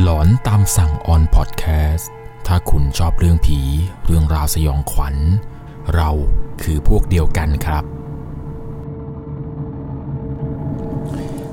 [0.00, 2.10] หลอนตามสั่งออนพอดแคสต์
[2.46, 3.58] ถ้าคุณชอบเรื่องผี
[4.06, 5.16] เรื่องราวสยองขวัญ
[5.94, 6.10] เรา
[6.62, 7.84] คือพวกเดียวกันครับ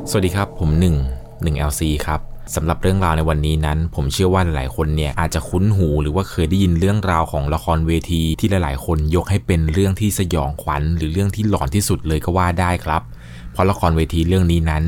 [0.10, 2.20] สวัสดีครับผม1 1 LC ครับ
[2.56, 13.02] สำหรับเรื่องราวในวันนี้นั้น ผมเชื่อว่าหลายๆคนเนี่ยอาจจะคุ้นหูหรือว่าเคยได้ยินเรื่องราวของละครเวทีที่หลายๆ คนยกให้เป็นเรื่องที่สยองขวัญ หรือเรื่องที่หลอนที่สุดเลยก็ว่าได้ครับ
[13.52, 14.84] เพราะละครเวทีเรื่องนี้นั้น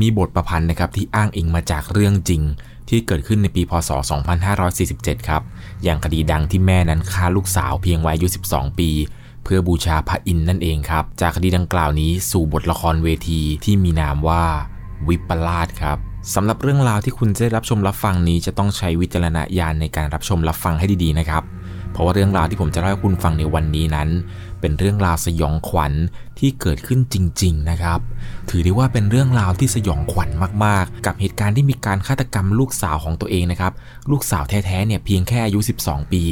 [0.00, 2.42] มีบทประพันธ์นะครับที่อ้างอิงมาจากเรื่องจริง
[2.90, 3.90] ที่เกิดขึ้นในปีพศ
[4.58, 5.42] 2547 ครับ
[5.84, 8.90] อย่างคดีดังที่แม่นั้นฆ่าลูกสาวเพียงวัยอายุ 12 ปี
[9.44, 14.44] เพื่อบูชาพระอินทร์นั่นเองครับ จากคดีดังกล่าวนี้สู่บทละครเวทีที่มีนามว่า
[15.08, 15.98] วิปลาสครับ
[16.34, 21.42] สำหรับเรื่องราวที่คุณจะรับชมรับฟังนี้จะต้องใช้วิจารณญาณในการรับชมรับฟังให้ดีๆนะครับ
[21.92, 24.08] เพราะว่าเรื่องราวที่ผมจะเล่าให้คุณฟังในวันนี้นั้น
[24.60, 25.92] เป็นเรื่องราวสยองขวัญ
[26.38, 28.00] ที่เกิดขึ้นจริง ๆ นะครับ
[28.48, 30.30] ถือได้ว่าเป็นเรื่องราวที่สยองขวัญ
[30.64, 33.72] มากๆ กับเหตุการณ์ที่มีการฆาตกรรมลูกสาวของตัวเองนะครับ
[34.10, 36.22] ลูกสาวแท้ๆ เนี่ยเพียงแค่อายุ 12 ปี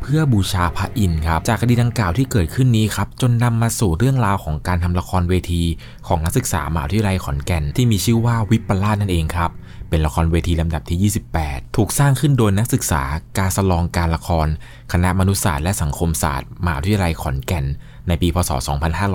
[0.00, 5.62] เพื่อบูชาพระอินทร์ครับ จากคดีดังกล่าวที่เกิดขึ้นนี้ครับ จนนำมาสู่เรื่องราวของการทำละครเวที
[6.06, 9.50] ของนักศึกษามหาวิทยาลัยขอนแก่นที่มีชื่อว่าวิปลาสนั่นเองครับ
[9.92, 13.02] เป็นละครเวทีลำดับที่ 28 ถูกสร้างขึ้นโดยนักศึกษา
[13.38, 14.46] การสลองการละคร
[14.92, 17.64] คณะมนุษยศาสตร์และสังคมศาสตร์มหาวิทยาลัยขอนแก่น
[18.08, 18.50] ในปีพศ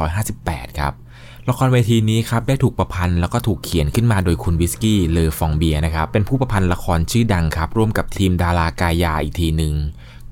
[0.08, 0.94] 2558 ครับ
[1.50, 9.76] ละครเวทีนี้ครับได้ถูกประพันธ์แล้วก็ถูกเขียนขึ้นมาโดยคุณวิสกี้เลอฟองเบียนะครับเป็นผู้ประพันธ์ละครชื่อดังครับ ร่วมกับทีมดารากายาอีกทีหนึ่ง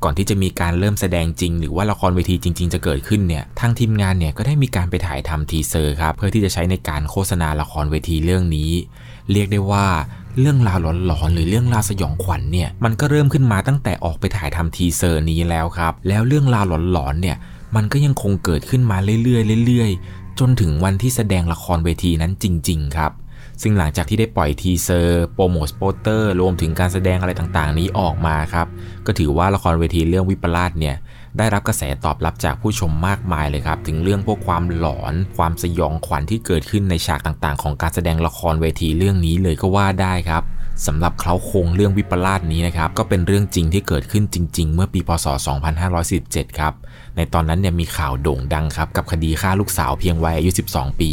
[0.04, 8.72] ก่อนที่จะมีการเริ่มแสดงจริง หรือว่าละครเวทีจริง ๆ จะเกิดขึ้นเนี่ยทางทีมงานเนี่ยก็ได้มีการไปถ่ายทำ teaser ครับเพื่อที่จะใช้ในการโฆษณาละครเวทีเรื่องนี้
[9.32, 9.86] เรียกได้ว่า
[10.40, 17.38] เรื่องราวหลอนๆหรือเรื่องราวสยองขวัญเนี่ยมันก็เริ่มขึ้นมาตั้งแต่ออกไปถ่ายทำ teaser นี้แล้วครับ แล้วเรื่องราวหลอนๆเนี่ย
[17.76, 23.12] มันก็ยังคงเกิดขึ้นมาเรื่อยๆเรื่อยๆ จนถึงวันที่แสดงละครเวทีนั้นจริง ๆ ครับ
[23.62, 28.68] ซึ่งหลังจากที่ได้ปล่อย teaser โปรโมทโปสเตอร์รวมถึงการแสดงอะไรต่างๆ นี้ออกมาครับ
[29.06, 30.96] ก็ถือว่าละครเวทีเรื่องวิปลาสเนี่ย
[31.38, 40.44] ได้รับกระแสตอบรับจากผู้ชมมากมายเลยครับ ถึงเรื่องพวกความหลอน ความสยองขวัญที่เกิดขึ้นในฉากต่างๆ ของการแสดงละครเวทีเรื่องนี้เลยก็ว่าได้ครับ
[40.88, 45.26] สำหรับเคล้าโครงเรื่องวิปลาสนี้นะครับ ก็เป็นเรื่องจริงที่เกิดขึ้นจริง ๆ เมื่อปีพศ
[45.94, 46.74] 2517 ครับ
[47.16, 51.12] ในตอนนั้นเนี่ยมีข่าวโด่งดังครับ กับคดีฆ่าลูกสาวเพียงวัยอายุ 12 ปี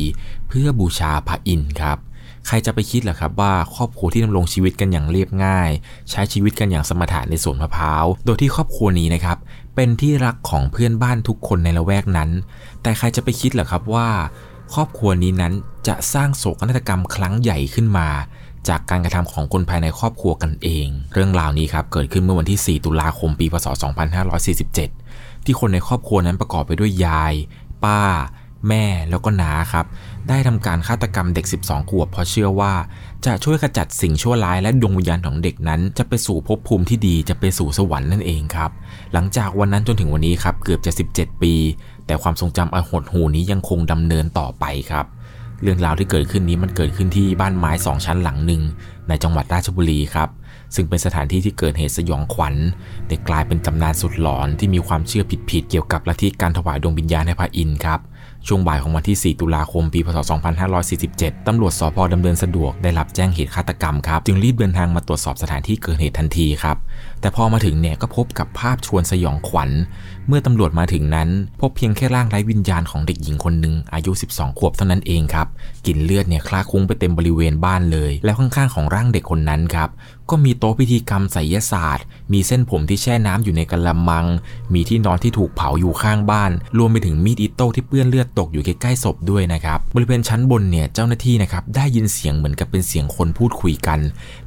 [0.48, 1.98] เพื่อบูชาพระอินทร์ครับ
[2.46, 5.70] ใครจะไปคิดล่ะครับว่าครอบครัวที่ดำรงชีวิตกันอย่างเรียบง่าย
[6.10, 9.38] ใช้ชีวิตกันอย่างสมถะในสวนมะพร้าว โดยที่ครอบครัวนี้นะครับ
[9.74, 12.30] เป็นที่รักของเพื่อนบ้านทุกคนในละแวกนั้น
[12.82, 14.08] แต่ใครจะไปคิดหรอครับว่า
[14.74, 15.52] ครอบครัวนี้นั้น
[15.86, 18.08] จะสร้างโศกนาฏกรรมครั้งใหญ่ขึ้นมา
[18.68, 23.66] จากการกระทำของคนภายในครอบครัวกันเอง เรื่องราวนี้ครับเกิดขึ้นเมื่อวันที่ 4 ตุลาคมปีพศ
[24.30, 27.34] 2547 ที่คนในครอบครัวนั้นประกอบไปด้วยยาย
[27.84, 28.00] ป้า
[28.68, 29.86] แม่แล้วก็นาครับ
[30.28, 32.72] ได้ทำการฆาตกรรมเด็ก 12 ขวบ เพราะเชื่อว่า
[33.26, 38.70] จะช่วยขจัดสิ่งชั่วร้ายและดวงวิญญาณของเด็กนั้น จะไปสู่ภพภูมิที่ดีจะไปสู่สวรรค์นั่นเองครับ
[39.12, 41.54] หลังจากวันนั้นจนถึงวันนี้ครับเกือบจะ 17 ปี
[42.06, 45.06] แต่ความทรงจำอันหดหูนี้ยังคงดำเนินต่อไปครับ
[45.62, 48.62] เรื่องราวที่เกิดขึ้นนี้มันเกิดขึ้นที่บ้านไม้สองชั้นหลังหนึ่ง
[49.08, 50.28] ในจังหวัดราชบุรีครับ
[50.74, 52.54] ซึ่งเป็นสถานที่ที่เกิดเหตุสยองขวัญ
[53.06, 58.00] แต่กลายเป็นตำนานสุดหลอนที่มีความเชื่อผิดๆเกี่ยวกับลัทธิการถวายดวงวิญญาณให้พระอินทร์ครับ
[58.48, 60.18] ช่วงบ่ายของวันที่ 4 ตุลาคม ปี พศ
[60.88, 66.76] 2547 ตำรวจสพดำเนินสะดวกได้รับแจ้งเหตุฆาตกรรมครับ จึงรีบเดินทางมาตรวจสอบสถานที่เกิดเหตุทันทีครับ
[67.20, 69.70] แต่พอมาถึงเนี่ยก็พบกับภาพชวนสยองขวัญ
[70.28, 71.28] เมื่อตำรวจมาถึงนั้น
[71.60, 75.46] พบเพียงแค่ร่างไร้วิญญาณของเด็กหญิงคนหนึ่งอายุ 12 ขวบเท่านั้นเองครับ
[75.86, 79.88] กลิ่นเลือดเนี่ยคลาคลุ้งไปเต็มบริเวณบ้านเลย แล้วข้างๆของร่างเด็กคนนั้นครับ
[80.32, 84.26] ก็มีโต๊ะพิธีกรรมไสยศาสตร์ มีเส้นผมที่แช่น้ำอยู่ในกระมัง
[84.74, 94.00] มีที่นอนที่ถูกเผาอยู่ข้างบ้าน รวมไปถึงมีดอิโต้ที่เปื้อนเลือดตกอยู่ใกล้ๆศพด้วยนะครับ บริเวณชั้นบนเนี่ยเจ้าหน้าที่นะครับได้ยินเสียงเหมือนกับเป็นเสียงคนพูดคุยกัน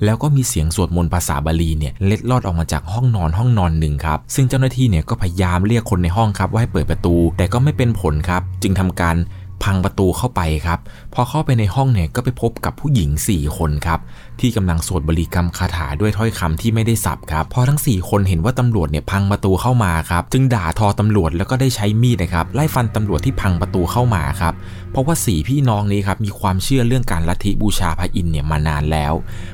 [0.04, 9.16] แล้วก็มีเสียงสวดมนต์ภาษาบาลีเนี่ยเล็ดลอดออกมาจากห้องนอนห้องนอนหนึ่งครับ ซึ่งเจ้าหน้าที่เนี่ยก็พยายามเรียกคนในห้องครับว่าให้เปิดประตู แต่ก็ไม่เป็นผลครับ จึงทำการ
[9.64, 10.80] พังประตูเข้าไปครับ
[11.14, 14.00] พอเข้าไปในห้องเนี่ยก็ไปพบกับผู้หญิง 4 คนครับ
[14.40, 24.54] ที่กำลังสวดบริกรรมคาถาด้วยถ้อยคำที่ไม่ได้สับครับ พอทั้ง 4 คนเห็นว่าตำรวจเนี่ยพังประตูเข้ามาครับ จึงด่าทอตำรวจแล้วก็ได้ใช้มีดนะครับไล่ฟันตำรวจที่พังประตูเข้ามาครับ
[24.96, 29.14] เพราะว่าสี่พี่น้องนี้ครับมีความเชื่อเรื่องการลัทธิบูชาพระอินทร์เนี่ยมานานแล้ว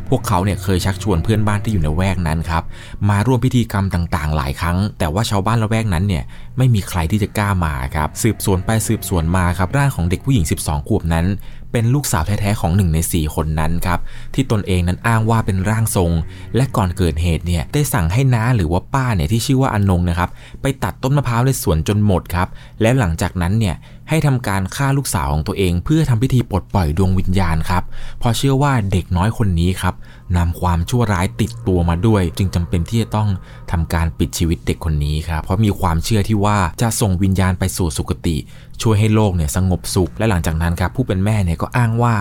[0.09, 2.63] พวกเขาเนี่ยเคยชักชวนเพื่อนบ้านที่อยู่ในแวกนั้นครับ
[3.09, 6.23] มาร่วมพิธีกรรมต่างๆ หลายครั้ง แต่ว่าชาวบ้านละแวกนั้นเนี่ย
[6.57, 11.25] ไม่มีใครที่จะกล้ามาครับสืบสวนไปสืบสวนมาครับร่างของเด็กผู้หญิง 12 ขวบนั้น
[11.71, 13.99] เป็นลูกสาวแท้ๆของหนึ่งใน 4 คนนั้นครับ
[14.33, 16.11] ที่ตนเองนั้นอ้างว่าเป็นร่างทรง
[16.55, 20.29] และก่อนเกิดเหตุเนี่ยได้สั่งให้น้าหรือว่าป้าเนี่ยที่ชื่อว่าอนงนะครับ
[20.61, 22.47] ไปตัดต้นมะพร้าวในสวนจนหมดครับ
[22.81, 23.75] แล้วหลังจากนั้นเนี่ย
[24.13, 27.83] ให้ทำการฆ่าลูกสาวของตัวเอง เพื่อทำพิธีปลดปล่อยดวงวิญญาณครับ
[28.19, 29.93] เพราะเชื่อว่าเด็กน้อยคนนี้ครับ
[30.37, 33.29] นำความชั่วร้ายติดตัวมาด้วย จึงจำเป็นที่จะต้อง
[33.71, 38.37] ทำการปิดชีวิตเด็กคนนี้ครับเพราะมีความเชื่อที่ว่าจะส่งวิญญาณไปสู่สุคติ
[38.81, 42.15] ช่วยให้โลกเนี่ยสงบสุขและหลังจากนั้นครับผู้เป็นแม่เนี่ยก็อ้างว่า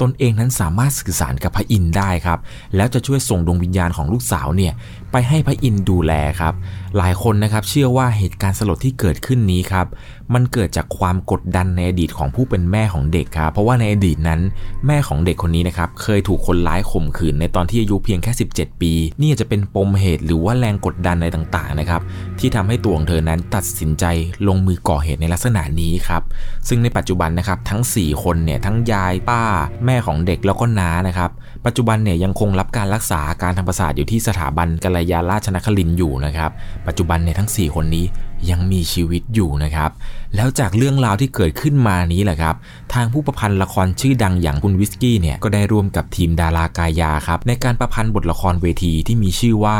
[0.00, 2.38] ตนเองนั้นสามารถสื่อสารกับพระอินทร์ได้ครับ
[2.76, 4.72] แล้วจะช่วยส่งดวงวิญญาณของลูกสาวเนี่ย
[5.12, 6.54] ไปให้พระอินทร์ดูแลครับ
[6.96, 9.86] หลายคนนะครับเชื่อว่าเหตุการณ์สลดที่เกิดขึ้นนี้ครับ
[10.34, 14.40] มันเกิดจากความกดดันในอดีตของผู้เป็นแม่ของเด็กครับเพราะว่าในอดีตนั้น
[14.86, 22.00] แม่ของเด็กคนนี้นะครับเคยถูกคนร้ายข่มขืนในตอนที่อายุเพียงแค่ 17 ปี นี่จะเป็นปมเหตุหรือว่าแรงกดดันอะไรต่างๆนะครับ
[22.38, 24.04] ที่ทำให้ตัวของเธอนั้นตัดสินใจ
[24.46, 26.22] ลงมือก่อเหตุในลักษณะนี้ครับ
[26.68, 29.42] ซึ่งในปัจจุบันนะครับทั้ง 4 คนเนี่ยทั้งยายป้า
[29.84, 31.30] แม่ของเด็กแล้วก็น้านะครับ
[31.66, 36.50] ปัจจุบันเนี่ยยังคงรับการรักษาการทางประสาทอยู่ที่สถาบันกัลยาราชนครินอยู่นะครับ
[36.86, 38.04] ปัจจุบันเนี่ยทั้ง 4 คนนี้
[38.50, 39.90] ยังมีชีวิตอยู่นะครับ
[40.36, 42.54] แล้วจากเรื่องราวที่เกิดขึ้นมานี้แหละครับ
[42.94, 49.76] ทางผู้ประพันธ์ละครชื่อดังอย่างคุณวิสกี้เนี่ยก็ได้ร่วมกับทีมดารากายาครับในการประพันธ์บทละครเวทีที่มีชื่อว่า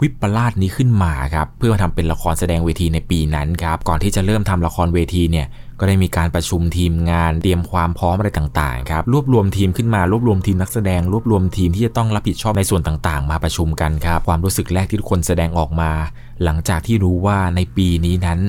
[0.00, 5.46] วิปลาสนี้ขึ้นมาครับเพื่อมาทำเป็นละครแสดงเวทีในปีนั้นครับก่อนที่จะเริ่มทำละครเวทีเนี่ย
[5.82, 15.90] ก็ได้มีการประชุมทีมงานเตรียมความพร้อมอะไรต่างๆครับรวบรวมทีมขึ้นมารวบรวมทีมนักแสดงรวบรวมทีมที่จะต้องรับผิดชอบในส่วนต่างๆ มาประชุมกันครับความรู้สึกแรกที่ทุกคนแสดงออกมา
[16.44, 18.40] หลังจากที่รู้ว่าในปีนี้นั้น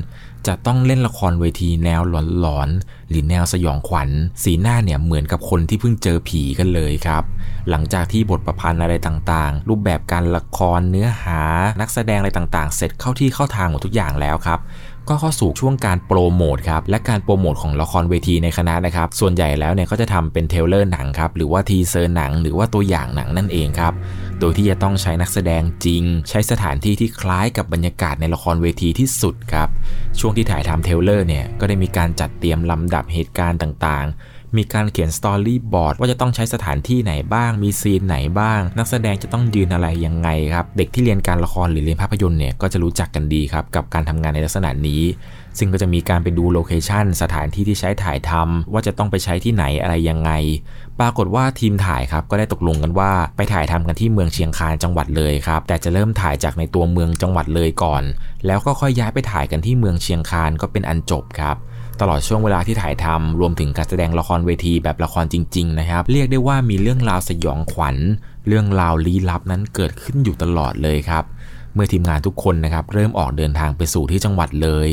[0.48, 2.02] จะต้องเล่นละครเวทีแนว
[2.40, 4.10] หลอนๆหรือแนวสยองขวัญ
[4.44, 7.24] สีหน้าเนี่ยเหมือนกับคนที่เพิ่งเจอผีกันเลยครับ
[7.70, 11.42] หลังจากที่บทประพันธ์อะไรต่างๆ รูปแบบการละครเนื้อหา
[11.82, 14.60] นักแสดงอะไรต่างๆ เสร็จเข้าที่เข้าทางหมดทุกอย่างแล้วครับ
[15.10, 23.94] ก็เข้าสู่ช่วงการโปรโมทครับและการโปรโมทของละครเวทีในคณะนะครับ ส่วนใหญ่แล้วเนี่ยก็จะทำเป็น trailer หนังครับหรือว่า teaser หนังหรือว่าตัวอย่างหนังนั่นเองครับ
[24.40, 29.70] โดยที่จะต้องใช้นักแสดงจริง ใช้สถานที่ที่คล้ายกับบรรยากาศในละครเวทีที่สุดครับ
[30.20, 45.04] ช่วงที่ถ่ายทำ trailer เนี่ยก็ได้มีการจัดเตรียมลำดับเหตุการณ์ต่างๆ มีการเขียน storyboard ว่าจะต้องใช้สถานที่ไหนบ้าง มี scene ไหนบ้าง นักแสดงจะต้องยืนอะไรยังไงครับ เด็กที่เรียนการละครหรือเรียนภาพยนตร์เนี่ยก็จะรู้จักกันดีครับกับการทำงานในลักษณะนี้
[45.58, 50.32] ซึ่งก็จะมีการไปดู location สถานที่ที่ใช้ถ่ายทำว่าจะต้องไปใช้ที่ไหนอะไรยังไง
[51.00, 58.04] ปรากฏว่าทีมถ่ายครับก็ได้ตกลงกันว่าไปถ่ายทำกันที่เมืองเชียงคานจังหวัดเลยครับแต่จะเริ่มถ่ายจากในตัวเมืองจังหวัดเลยก่อน
[58.48, 61.58] แล้วก็ค่อยย้ายไปถ่ายกันที่เมืองเชียงคานก็เป็นอันจบครับ
[62.02, 67.96] ตลอดช่วงเวลาที่ถ่ายทำรวมถึงการแสดงละครเวทีแบบละครจริง ๆ นะครับ เรียกได้ว่ามีเรื่องราวสยองขวัญ
[68.48, 71.24] เรื่องราวลี้ลับนั้นเกิดขึ้นอยู่ตลอดเลยครับ
[71.74, 74.90] เมื่อทีมงานทุกคนนะครับเริ่มออกเดินทางไปสู่ที่จังหวัดเลย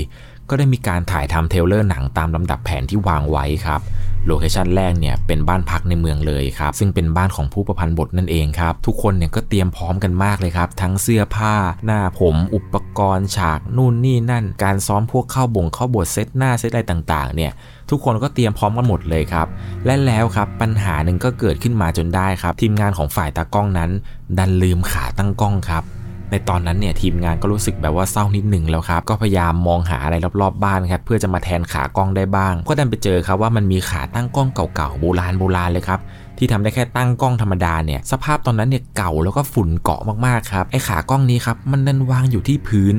[0.48, 3.80] ก็ได้มีการถ่ายทำเทเลอร์หนังตามลำดับแผนที่วางไว้ครับ
[4.26, 11.54] โลเคชันแรกเนี่ยเป็นบ้านพักในเมืองเลยครับซึ่งเป็นบ้านของผู้ประพันธ์บทนั่นเองครับทุกคนเนี่ยก็เตรียมพร้อมกันมากเลยครับ ทั้งเสื้อผ้า
[11.86, 17.52] หน้าผม อุปกรณ์ฉากนู่นนี่นั่น การซ้อมพวกเข้าบ่งเข้าบทเซตหน้าเซตอะไรต่างๆเนี่ย
[17.90, 19.46] ทุกคนก็เตรียมพร้อมกันหมดเลยครับ
[19.86, 23.90] และแล้วครับปัญหาหนึ่งก็เกิดขึ้นมาจนได้ครับ ทีมงานของฝ่ายตากล้องนั้น
[24.38, 25.84] ดันลืมขาตั้งกล้องครับ
[26.30, 36.00] ในตอนนั้นเนี่ยทีมงานก็รู้สึกแบบว่าเศร้านิดหนึ่งแล้วครับก็พยายามมองหาอะไรรอบๆบ้านครับเพื่อจะมาแทนขากล้องได้บ้าง ก็ดันไปเจอครับว่ามันมีขาตั้งกล้องเก่าๆโบราณโบราณเลยครับ
[36.38, 42.94] ที่ทำได้แค่ตั้งกล้องธรรมดาเนี่ยสภาพตอนนั้นเนี่ยเก่าแล้วก็ฝุ่นเกาะมากๆครับไอ้ขากล้องนี้ครับมันดันวางอยู่ที่พื้น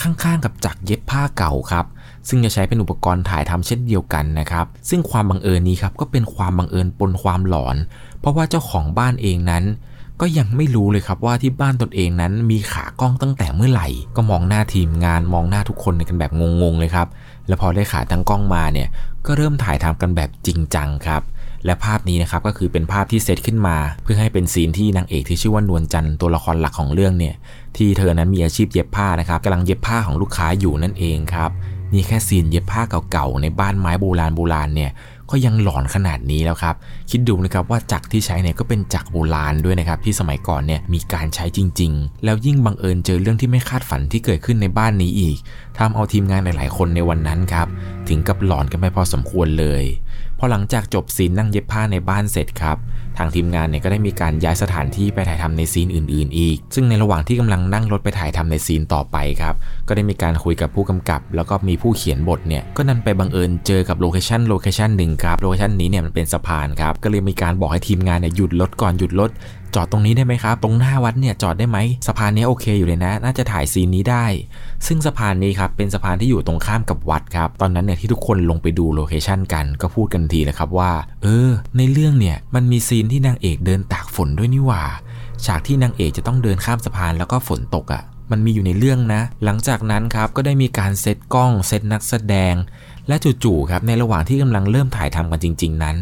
[0.00, 1.86] ข้างๆ กับจักรเย็บผ้าเก่าครับ
[2.28, 7.76] ซึ่งจะใช้เป็นอุปกรณ์ถ่ายทำเช่นเดียวกันนะครับซึ่งความบังเอิญนี้ครับก็เป็นความบังเอิญปนความหลอน
[8.20, 9.64] เพราะว่าเจ้าของบ้านเองนั้น
[10.20, 16.32] ก็ยังไม่รู้เลยครับว่าที่บ้านตนเองนั้นมีขากล้องตั้งแต่เมื่อไหร่ ก็มองหน้าทีมงานมองหน้าทุกคนกันแบบ
[16.62, 17.08] งงๆเลยครับ
[17.48, 18.88] แล้วพอได้ขาตั้งกล้องมาเนี่ย
[19.26, 21.22] ก็เริ่มถ่ายทำกันแบบจริงจังครับ
[21.64, 27.34] และภาพนี้นะครับก็คือเป็นภาพที่เซตขึ้นมา เพื่อให้เป็นซีนที่นางเอกที่ชื่อว่านวลจันทร์ตัวละครหลักของเรื่องเนี่ย
[27.76, 31.50] ที่เธอนั้นมีอาชีพเย็บผ้านะครับกำลังเย็บผ้าของลูกค้าอยู่นั่นเองครับ
[31.92, 32.82] นี่แค่ซีนเย็บผ้า
[33.12, 34.90] เก่าๆในบ้านไม้โบราณโบราณเนี่ย
[35.30, 36.74] ก็ยังหลอนขนาดนี้แล้วครับ
[37.10, 45.36] คิดดูนะครับว่าจักรที่ใช้เนี่ยก็เป็นจักรโบราณด้วยนะครับที่สมัยก่อนเนี่ยมีการใช้จริง ๆ แล้วยิ่งบังเอิญเจอเรื่องที่ไม่คาดฝันที่เกิดขึ้นในบ้านนี้อีก
[45.78, 47.68] ทำเอาทีมงานหลาย ๆ คนในวันนั้นครับ
[48.08, 49.84] ถึงกับหลอนกันไปพอสมควรเลย
[50.38, 52.76] พอหลังจากจบ scene นั่งเย็บผ้าในบ้านเสร็จครับ
[53.18, 59.54] ทางทีมงานเนี่ยก็ได้มีการย้ายสถานที่ไปถ่ายทำใน scene อื่น ๆ อีก ซึ่งในระหว่างที่กำลังนั่งรถไปถ่ายทำใน scene ต่อไปครับ
[59.88, 69.30] ก็ได้มีการคุยกับผู้กำกับ แล้วก็มีผู้เขียนบทเนี่ย ก็นั่นไปบังเอิญเจอกับ location location หนึ่งครับ location นี้เนี่ยมันเป็นสะพานครับ ก็เลยมีการบอกให้ทีมงานเนี่ยหยุดรถก่อนหยุดรถ
[69.76, 74.24] จอดตรงนี้ได้ไหมครับ ตรงหน้าวัดเนี่ยจอดได้ไหมสะพานนี้โอเคอยู่เลยนะ น่าจะถ่ายซีนนี้ได้
[74.86, 80.92] ซึ่งสะพานนี้ครับเป็นสะพานที่อยู่ตรงข้ามกับวัดครับ ตอนนั้นเนี่ยที่ทุกคนลงไปดูโลเคชันกันก็พูดกันทีเลยครับว่า
[81.22, 84.82] เออ ในเรื่องเนี่ยมันมีซีนที่นางเอกเดินตากฝนด้วยนี่หว่า
[85.44, 92.54] ฉากที่นางเอกจะต้องเดินข้ามสะพานแล้วก็ฝนตกอะ่ะมันมีอยู่ในเรื่องนะ หลังจากนั้นครับก็ได้มีการเซตกล้องเซตนักแสดง
[93.08, 95.96] และจู่ๆครับในระหว่างที่กำลังเริ่มถ่ายทำกันจริง ๆ นั้น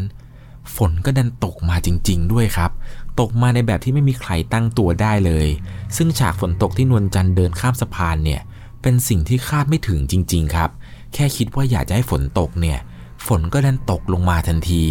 [0.75, 2.71] ฝนก็ดันตกมาจริง ๆ ด้วยครับ
[3.19, 5.47] ตกมาในแบบที่ไม่มีใครตั้งตัวได้เลย
[5.97, 8.41] ซึ่งฉากฝนตกที่นวลจันทร์เดินข้ามสะพานเนี่ย
[8.81, 10.69] เป็นสิ่งที่คาดไม่ถึงจริง ๆ ครับ
[11.13, 12.79] แค่คิดว่าอยากจะให้ฝนตกเนี่ย
[13.27, 14.83] ฝนก็ดันตกลงมาทันที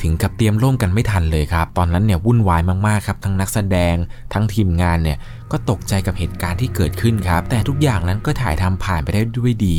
[0.00, 3.94] ถึงกับเตรียมร่มกันไม่ทันเลยครับ ตอนนั้นเนี่ยวุ่นวายมากๆครับ ทั้งนักแสดง
[4.32, 5.18] ทั้งทีมงานเนี่ย
[5.52, 9.78] ก็ตกใจกับเหตุการณ์ที่เกิดขึ้นครับ แต่ทุกอย่างนั้นก็ถ่ายทำผ่านไปได้ด้วยดี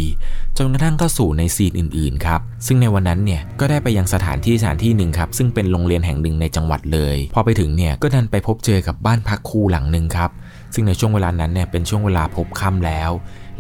[0.58, 10.30] จนกระทั่งเข้าสู่ในซีนอื่นๆครับ ซึ่งในวันนั้นเนี่ยก็ได้ไปยังสถานที่สถานที่หนึ่งครับ ซึ่งเป็นโรงเรียนแห่งหนึ่งในจังหวัดเลย พอไปถึงเนี่ยก็ดันไปพบเจอกับบ้านพักครูหลังหนึ่งครับ
[10.74, 13.12] ซึ่งในช่วงเวลานั้นเนี่ยเป็นช่วงเวลาพบค่ำแล้ว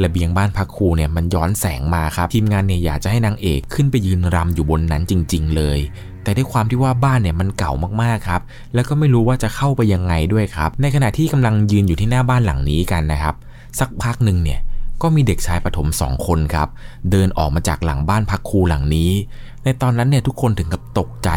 [0.03, 5.80] ระเบียงบ้านพักครูเนี่ยมันย้อนแสงมาครับทีมงานเนี่ยอยากจะให้นางเอกขึ้นไปยืนรำอยู่บนนั้นจริง ๆ เลย
[6.23, 8.41] แต่ด้วยความที่ว่าบ้านเนี่ยมันเก่ามากๆครับ
[8.73, 13.35] แล้วก็ไม่รู้ว่าจะเข้าไปยังไงด้วยครับ ในขณะที่กำลังยืนอยู่ที่หน้าบ้านหลังนี้กันนะครับ
[13.79, 14.59] สักพักหนึ่งเนี่ย
[15.01, 16.67] ก็มีเด็กชายปฐมสองคนครับ
[17.11, 19.11] เดินออกมาจากหลังบ้านพักครูหลังนี้
[19.63, 21.29] ในตอนนั้นเนี่ยทุกคนถึงกับตกใจ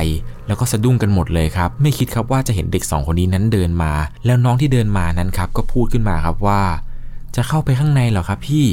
[0.46, 3.92] แล้วก็สะดุ้งกันหมดเลยครับ ไม่คิดครับว่าจะเห็นเด็กสองคนนี้นั้นเดินมา
[4.24, 6.62] แล้วน้องที่เดินมานั้นครับ ก็พูดขึ้นมาครับว่า
[7.36, 8.66] จะเข้าไปข้างในเหรอครับพี่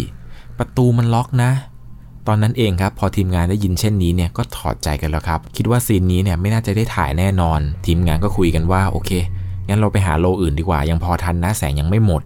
[0.57, 1.51] ประตูมันล็อกนะ
[2.27, 9.11] ตอนนั้นเองครับพอทีมงานได้ยินเช่นนี้เนี่ยก็ถอดใจกันแล้วครับ คิดว่าซีนนี้เนี่ยไม่น่าจะได้ถ่ายแน่นอน ทีมงานก็คุยกันว่าโอเค
[9.67, 12.21] งั้นเราไปหาโลอื่นดีกว่า ยังพอทันนะแสงยังไม่หมด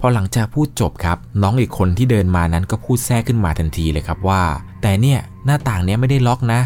[0.00, 4.42] พอหลังจากพูดจบครับ น้องอีกคนที่เดินมานั้นก็พูดแทรกขึ้นมาทันทีเลยครับว่า
[4.82, 6.60] แต่เนี่ยหน้าต่างเนี้ยไม่ได้ล็อกนะ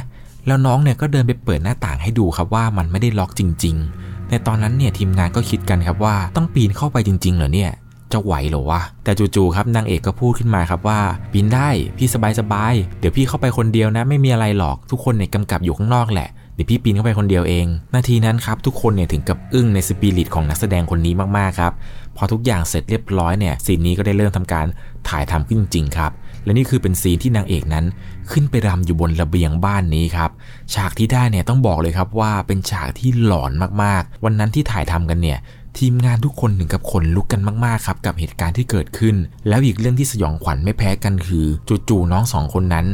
[0.46, 7.70] แล้วน้องเนี่ยก็เดินไปเปิดหน้าต่างให้ดูครับว่ามันไม่ได้ล็อกจริง ๆ ในตอนนั้นเนี่ยทีมงานก็คิดกันครับว่าต้องปีนเข้าไปจริง ๆ เหรอเนี่ย
[8.12, 11.00] จะไหวหรอวะ แต่จู่ๆครับนางเอกก็พูดขึ้นมาครับว่า
[11.33, 12.09] ปีนได้พี่
[12.40, 21.73] สบายๆเดี๋ยวพี่เข้าไปคนเดียวนะ ไม่มีอะไรหรอกทุกคนเนี่ยกำกับอยู่ข้างนอกแหละเดี๋ยวพี่ปีนเข้าไปคนเดียวเอง นาทีนั้นครับทุกคนเนี่ยถึงกับอึ้งในสปิริตของนักแสดงคนนี้มากๆครับ
[22.17, 24.67] พอทุกอย่างเสร็จเรียบร้อยเนี่ยซีนนี้ก็ได้เริ่มทำการ
[25.09, 26.12] ถ่ายทำขึ้นจริงครับ
[26.45, 27.85] และนี่คือเป็นซีนที่นางเอกนั้น
[28.33, 30.31] ขึ้นไปรำอยู่บนระเบียงบ้านนี้ครับ
[30.75, 33.52] ฉากที่ได้เนี่ยต้องบอกเลยครับว่าเป็นฉากที่หลอน
[33.83, 35.38] มากๆ วันนั้นที่ถ่ายทำกันเนี่ย
[35.78, 39.16] ทีมงานทุกคนถึงกับขนลุกกันมากๆครับกับเหตุการณ์ที่เกิดขึ้น
[39.48, 41.46] แล้วอีกเรื่องที่สยองขวัญไม่แพ้กันคือ
[41.88, 42.86] จู่ๆน้องสองคนนั้น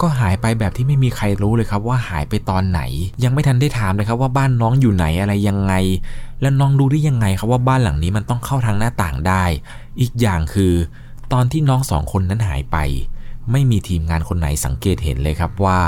[0.00, 2.80] ก็หายไปแบบที่ไม่มีใครรู้เลยครับว่าหายไปตอนไหน
[3.24, 5.74] ยังไม่ทันได้ถามเลยครับว่าบ้านน้องอยู่ไหนอะไรยังไง
[6.40, 9.44] แล้วน้องรู้ได้ยังไงครับว่าบ้านหลังนี้มันต้องเข้าทางหน้าต่างได้
[10.00, 10.74] อีกอย่างคือ
[11.32, 12.76] ตอนที่น้องสองคนนั้นหายไป
[13.52, 15.80] ไม่มีทีมงานคนไหนสังเกตเห็นเลยครับว่า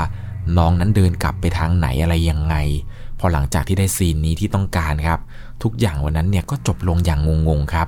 [0.57, 2.55] น้องนั้นเดินกลับไปทางไหนอะไรยังไง
[3.19, 5.19] พอหลังจากที่ได้ซีนนี้ที่ต้องการครับ
[5.63, 7.87] ทุกอย่างวันนั้นเนี่ยก็จบลงอย่างงงๆครับ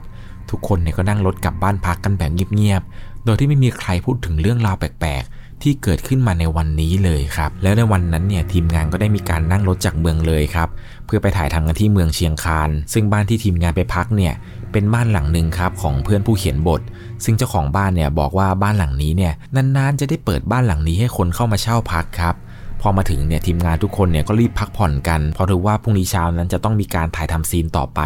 [0.50, 10.70] ทุกคนเนี่ยก็นั่งรถกลับบ้านพักกันแบบเงียบๆ โดยที่ไม่มีใครพูดถึงเรื่องราวแปลกๆ ที่เกิดขึ้นมาในวันนี้เลยครับ แล้วในวันนั้นเนี่ยทีมงานก็ได้มีการนั่งรถจากเมืองเลยครับ
[11.06, 14.34] เพื่อไปถ่ายทำกันที่เมืองเชียงคาน ซึ่งบ้านที่ทีมงานไปพักเนี่ย
[14.72, 16.82] เป็นบ้านหลังหนึ่งครับของเพื่อนผู้เขียนบท
[17.24, 22.36] ซึ่งเจ้าของบ้านเนี่ยบอกว่าบ้านหลังนี้เนี่ยนานๆจะได้เปิดบ้านหลังนี้ให้คนเข้ามาเช่าพักครับ
[22.84, 28.02] พอมาถึงเนี่ยทีมงานทุกคนเนี่ยก็รีบพักผ่อนกัน เพราะรู้ว่าพรุ่งนี้เช้านั้นจะต้องมีการถ่ายทำซีนต่อไป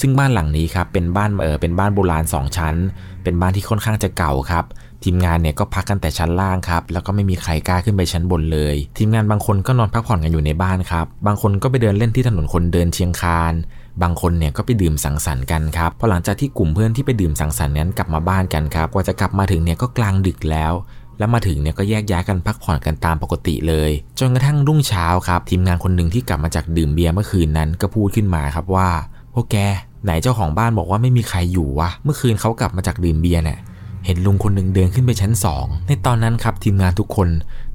[0.00, 2.76] ซึ่งบ้านหลังนี้ครับเป็นบ้านเออเป็นบ้านโบราณ 2 ชั้น
[3.22, 4.64] เป็นบ้านที่ค่อนข้างจะเก่าครับ
[5.04, 13.54] ทีมงานเนี่ยก็พักกันแต่ชั้นล่างครับ แล้วก็ไม่มีใครกล้าขึ้นไปชั้นบนเลย ทีมงานบางคนก็นอนพักผ่อนกันอยู่ในบ้านครับ บางคนก็ไปเดินเล่นที่ถนนคนเดินเชียงคาน
[14.02, 20.72] บางคนเนี่ยก็ไปดื่มสังสรรค์กันครับพอหลังจากที่กลุ่มเพื่อนที่ไปดื่มสังสรรค์นั้นกลับมาบ้านกันครับกว่าจะกลับมาถึงเนี่ยก็กลางดึกแล้ว
[21.18, 28.88] แล้วมาถึงเนี่ยก็แยกย้ายกันพักผ่อนกันตามปกติเลย จนกระทั่งรุ่งเช้าครับ ทีมงานคนหนึ่งที่กลับมาจากดื่มเบียร์เมื่อคืนนั้นก็พูดขึ้นมาครับว่า
[29.34, 29.56] พวกแก
[30.04, 33.58] ไหนเจ้าของบ้านบอกว่าไม่มีใครอยู่วะเมื่อคืนเขากลับมาจากดื่มเบียร์เนี่ย
[34.06, 37.28] เห็นลุงคนหนึ่งเดินขึ้นไปชั้น 2 ในตอนนั้นครับทีมงานทุกคน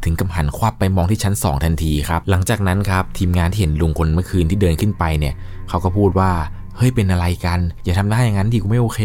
[0.04, 5.34] ถึงกับหันควับไปมองที่ชั้น 2 ทันทีครับ หลังจากนั้นครับทีมงานที่เห็นลุงคนเมื่อคืนที่เดินขึ้นไปเนี่ย
[5.70, 6.32] เขาก็พูดว่า
[6.78, 9.02] เฮ้ยเป็นอะไรกัน อย่าทำได้อย่างนั้นดิกูไม่โอเค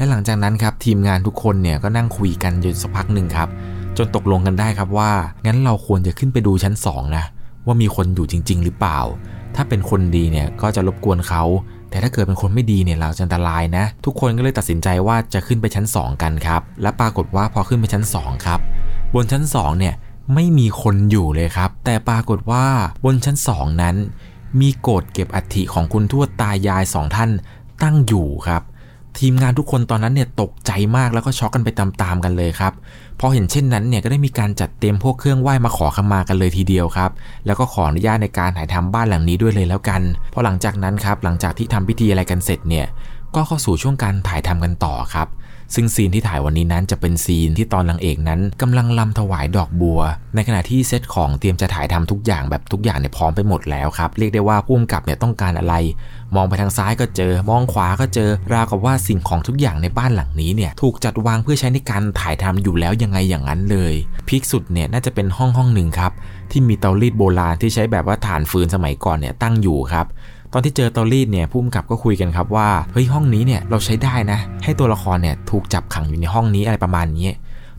[0.00, 3.48] และหลังจากนั้นครับทีมงานทุกคนเนี่ยก็นั่งคุยกันอยู่สักพักหนึ่งครับ
[3.96, 5.10] จนตกลงกันได้ครับว่า
[5.46, 7.24] งั้นเราควรจะขึ้นไปดูชั้น 2 นะ
[7.66, 8.98] ว่ามีคนอยู่จริง ๆ หรือเปล่า
[9.54, 11.42] ถ้าเป็นคนดีเนี่ยก็จะรบกวนเขา
[11.90, 18.60] แต่ถ้าเกิดเป็นคนไม่ดีเนี่ยเราจะอันตรายนะ ทุกคนก็เลยตัดสินใจว่าจะขึ้นไปชั้น 2 กันครับ และปรากฏว่าพอขึ้นไปชั้น 2 ครับ
[19.14, 19.94] บนชั้น 2 เนี่ย
[20.34, 22.66] ไม่มีคนอยู่เลยครับ แต่ปรากฏว่า
[23.04, 23.96] บนชั้น 2 นั้น
[24.60, 27.30] มีโกดเก็บอัฐิของคุณทวดตายายสองท่าน
[27.82, 28.62] ตั้งอยู่ครับ
[29.20, 32.72] ทีมงานทุกคนตอนนั้นเนี่ยตกใจมากแล้วก็ช็อกกันไปตามๆกันเลยครับ
[33.20, 37.10] พอเห็นเช่นนั้นเนี่ยก็ได้มีการจัดเตรียมพวกเครื่องไหว้มาขอขมากันเลยทีเดียวครับ
[37.46, 40.02] แล้วก็ขออนุญาตในการถ่ายทำบ้านหลังนี้ด้วยเลยแล้วกัน
[40.34, 42.86] พอหลังจากนั้นครับหลังจากที่ทำพิธีอะไรกันเสร็จเนี่ย
[43.34, 45.28] ก็เข้าสู่ช่วงการถ่ายทำกันต่อครับ
[45.74, 50.00] ซึ่งซีนที่ถ่ายวันนี้นั้นจะเป็นซีนที่ตอนนางเอกนั้นกำลังลำถวายดอกบัว
[50.34, 55.74] ในขณะที่เซตของเตรียมจะถ่ายทำทุกอย่างแบบทุกอย่างเนี่ยพร้อมไปหมดแล้วครับ เรียกได้ว่าผู้กำกับเนี่ยต้องการอะไร
[56.34, 63.94] มองไปทางซ้ายก็เจอ มองขวาก็เจอ ราวกับว่าสิ่งของทุกอย่างในบ้านหลังนี้เนี่ยถูกจัดวางเพื่อใช้ในการถ่ายทำอยู่แล้วยังไงอย่างนั้นเลย
[64.28, 66.12] พีคสุดเนี่ยน่าจะเป็นห้องห้องหนึ่งครับ
[66.50, 70.06] ที่มีเตารีดโบราณที่ใช้แบบว่าถ่านฟืนสมัยก่อนเนี่ยตั้งอยู่ครับ
[70.52, 77.28] ตอนที่เจอเตารีดเนี่ยผู้กำกับก็คุยกันครับว่าเฮ้ยห้องนี้เนี่ยเราใช้ได้นะ ให้ตัวละครเนี่ยถูกจับขังอยู่ในห้องนี้อะไรประมาณนี้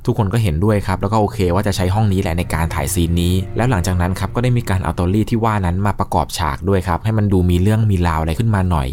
[0.06, 8.90] ทุกคนก็เห็นด้วยครับ แล้วก็โอเคว่าจะใช้ห้องนี้แหละในการถ่าย scene นี้ แล้วหลังจากนั้นครับก็ได้มีการเอาเตารีดที่ว่านั้นมาประกอบฉากด้วยครับ ให้มันดูมีเรื่องมีราวอะไรขึ้นมาหน่อย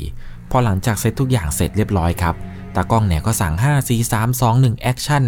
[0.51, 2.35] พอหลังจากเซตทุกอย่างเสร็จเรียบร้อยครับ
[2.77, 5.25] ตากล้องเนี่ยก็สั่ง 5 4 3 2 1 action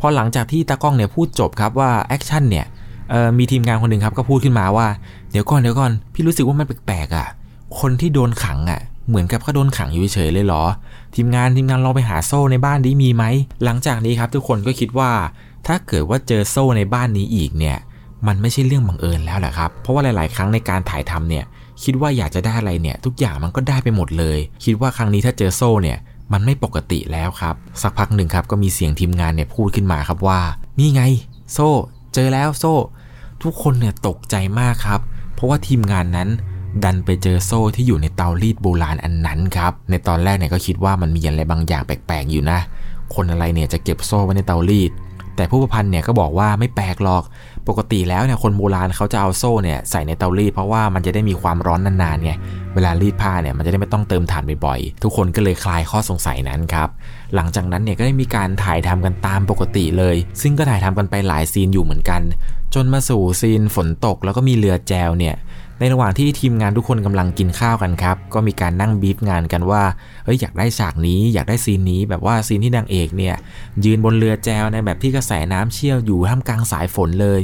[0.00, 2.66] พอหลังจากที่ตากล้องเนี่ยพูดจบครับว่า action เนี่ย
[3.38, 4.86] มีทีมงานคนหนึ่งครับก็พูดขึ้นมาว่า
[5.30, 7.26] เดี๋ยวก่อนเดี๋ยวก่อนพี่รู้สึกว่ามันแปลกๆอะ
[7.80, 10.64] คนที่โดนขังอะ่ะ เหมือนกับเขาโดนขังอยู่เฉยเลยเหรอ
[11.14, 13.24] ทีมงานทีมงานลองไปหาโซ่ในบ้านนี้มีไหม
[13.64, 15.10] หลังจากนี้ครับ ทุกคนก็คิดว่า
[15.66, 17.76] ถ้าเกิดว่าเจอโซ่ในบ้านนี้อีกเนี่ย
[18.26, 21.44] มันไม่ใช่เรื่องบังเอิญแล้วแหละครับ เพราะว่าหลาย ๆ ครั้งในการถ่ายทำเนี่ย
[21.84, 25.98] คิดว่าอยากจะได้อะไรเนี่ย ทุกอย่างมันก็ได้ไปหมดเลย คิดว่าครั้งนี้ถ้าเจอโซ่เนี่ย
[26.32, 30.40] มันไม่ปกติแล้วครับ สักพักหนึ่งครับก็มีเสียงทีมงานเนี่ยพูดขึ้นมาครับว่า
[30.78, 31.02] นี่ไง
[31.52, 31.70] โซ่
[32.14, 32.74] เจอแล้วโซ่
[33.42, 35.00] ทุกคนเนี่ยตกใจมากครับ
[35.34, 36.28] เพราะว่าทีมงานนั้น
[36.84, 42.58] ดันไปเจอโซ่ที่อยู่ในเตารีดโบราณอันนั้นครับ ในตอนแรกเนี่ยก็คิดว่ามันมีอะไรบางอย่างแปลกๆอยู่นะ
[43.14, 44.92] คนอะไรเนี่ยจะเก็บโซ่ไว้ในเตารีด
[45.36, 47.24] แต่ผู้ประพันธ์เนี่ยก็บอกว่าไม่แปลกหรอก
[47.68, 52.32] ปกติแล้วเนี่ยคนโบราณเขาจะเอาโซ่เนี่ยใส่ในเตารีดเพราะว่ามันจะได้มีความร้อนนานๆไง
[52.74, 56.88] เวลารีดผ้าเนี่ยมันจะได้ไม่ต้องเติมถ่านบ่อยๆ ทุกคนก็เลยคลายข้อสงสัยนั้นครับ
[57.34, 62.22] หลังจากนั้นเนี่ยก็ได้มีการถ่ายทำกันตามปกติเลย ซึ่งก็ถ่ายทำกันไปหลายซีนอยู่เหมือนกัน
[62.74, 65.34] จนมาสู่ซีนฝนตกแล้วก็มีเรือแจวเนี่ย
[65.78, 69.82] ในระหว่างที่ทีมงานทุกคนกำลังกินข้าวกันครับ ก็มีการนั่งบีฟงานกันว่า
[70.24, 73.34] เฮ้ยอยากได้ฉากนี้ อยากได้ซีนนี้ แบบว่าซีนที่นางเอกเนี่ย
[73.84, 77.40] ยืนบนเรือแจวในแบบที่กระแสน้ำเชี่ยวอยู่ท่ามกลางสายฝนเลย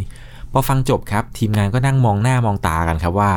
[0.53, 3.33] พอฟังจบครับ ทีมงานก็นั่งมองหน้ามองตากันครับว่า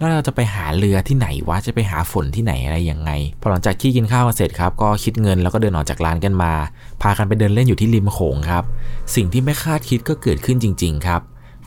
[0.00, 6.52] แล้วเราจะไปหาเรือที่ไหนวะจะไปหาฝนที่ไหนอะไรยังไงพอหลังจากที่กินข้าวเสร็จครับก็คิดเงินแล้วก็เดินออกจากร้านกันมา
[7.02, 8.64] พากันไปเดินเล่นอยู่ที่ริมโขงครับ
[9.14, 11.20] สิ่งที่ไม่คาดคิดก็เกิดขึ้นจริง ๆ ครับ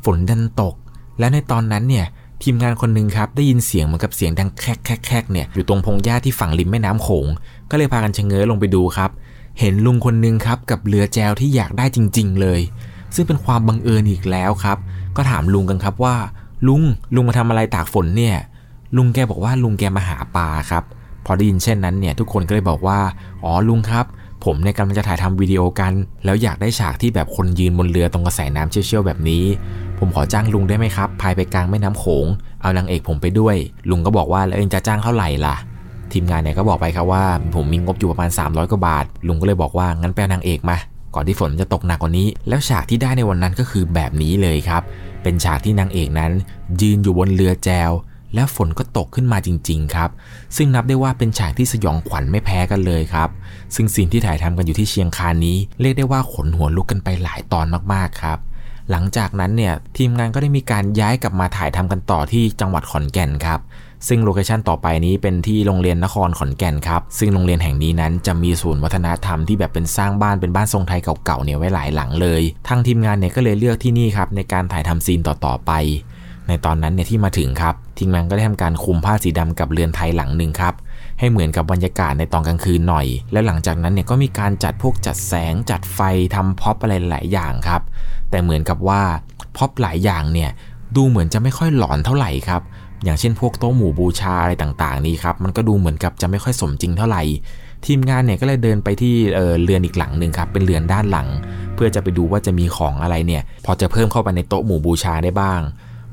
[0.04, 0.76] ฝนดันตก
[1.20, 2.06] และในตอนนั้นเนี่ย
[2.44, 7.26] ทีมงานคนหนึ่งครับได้ยินเสียงเหมือนกับเสียงดังแคกแคกแคกเนี่ยอยู่ตรงพงหญ้าที่ฝั่งริมแม่น้ำโขง
[7.70, 9.10] ก็เลยพากันชะเง้อลงไปดูครับ
[9.60, 12.62] เห็นลุงคนหนึ่งครับกับเรือแจวที่อยากได้จริง ๆ เลย
[13.16, 14.78] ซึ่งเป็นความบังเอิญอีกแล้วครับ
[15.16, 16.16] ก็ถามลุงกันครับว่า
[16.68, 16.82] ลุง
[17.16, 18.36] ลุงมาทำอะไรตากฝนเนี่ย
[18.98, 20.84] ลุงแกบอกว่าลุงแกมาหาปลาครับ
[21.26, 23.00] พอได้ยินเช่นนั้นเนี่ยทุกคนก็เลยบอกว่า
[23.44, 24.06] อ๋อลุงครับ
[24.46, 25.94] ผมในกำลังจะถ่ายทำวิดีโอกัน
[26.26, 29.44] แล้วอยากได้ฉากที่แบบคนยืนบนเรือตรงกระแสน้ำเชี่ยวๆแบบนี้
[30.00, 32.26] ผมขอจ้างลุงได้ไหมครับ พายไปกลางแม่น้ำโขง
[32.62, 33.56] เอานางเอกผมไปด้วย
[33.90, 35.56] ลุงก็บอกว่าแล้วเองจะจ้างเท่าไหร่ล่ะ
[36.12, 37.24] ทีมงานเนี่ยก็บอกไปครับว่า
[37.56, 40.78] ผมมีงบอยู่ประมาณ 300กว่าบาท ลุงก็เลยบอกว่างั้นแปนางเอกมา
[41.16, 44.82] ก่อนที่ฝนจะตกหนักกว่านี้ แล้วฉากที่ได้ในวันนั้นก็คือแบบนี้เลยครับ
[45.24, 46.32] เป็นฉากที่นางเอกนั้น
[46.82, 47.92] ยืนอยู่บนเรือแจว
[48.36, 50.10] และฝนก็ตกขึ้นมาจริง ๆ ครับ
[50.56, 53.30] ซึ่งนับได้ว่าเป็นฉากที่สยองขวัญไม่แพ้กันเลยครับ
[53.76, 58.40] ซึ่งสิ่งที่ถ่ายทำกันอยู่ที่เชียงคานนี้ เรียกได้ว่าขนหัวลุกกันไปหลายตอนมากๆครับ
[58.92, 63.60] หลังจากนั้นเนี่ยทีมงานก็ได้มีการย้ายกลับมาถ่ายทำกันต่อที่จังหวัดขอนแก่นครับ
[64.08, 75.72] ซึ่งโลเคชันต่อไปนี้เป็นที่โรงเรียนนครขอนแก่นครับ ซึ่งโรงเรียนแห่งนี้นั้นจะมีศูนย์วัฒนธรรมที่แบบเป็นสร้างบ้านเป็นบ้านทรงไทยเก่าๆเนี่ยไว้หลายหลังเลยทางทีมงานเนี่ยก็เลยเลือกที่นี่ครับในการถ่ายทำซีนต่อๆไป
[76.48, 80.74] ในตอนนั้นเนี่ยที่มาถึงครับทีมงานก็ได้ทำการคุมผ้าสีดำกับเรือนไทยหลังหนึ่งครับ
[81.20, 86.00] ให้เหมือนกับบรรยากาศในตอนกลางคืนหน่อย แล้วหลังจากนั้นเนี่ยก็มีการจัดพวกจัดแสงจัดไฟ
[86.36, 87.82] ทำพ็อปอะไรหลายอย่างครับ
[88.30, 89.02] แต่เหมือนกับว่า
[89.58, 90.50] พ็อปหลายอย่างเนี่ย
[90.96, 92.62] ดูเหมือนจะไม่ค่อยหลอนเท่าไหร่ครับ
[93.04, 97.24] อย่างเช่นพวกโต๊ะหมู่บูชาอะไรต่างๆ นี้ครับมันก็ดูเหมือนกับจะไม่ค่อยสมจริงเท่าไหร่
[97.86, 101.28] ทีมงานเนี่ยก็เลยเดินไปที่เเรือนอีกหลังหนึ่งครับเป็นเรือนด้านหลัง
[101.76, 105.62] เพื่อจะไปดูว่าจะมีของอะไรเนี่ยพอจะเพิ่มเข้าไปในโต๊ะหมู่บูชาได้บ้าง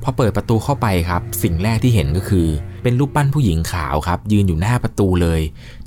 [0.03, 2.47] พอเปิดประตูเข้าไปครับ สิ่งแรกที่เห็นก็คือ
[2.83, 5.41] เป็นรูปปั้นผู้หญิงขาวครับ ยืนอยู่หน้าประตูเลย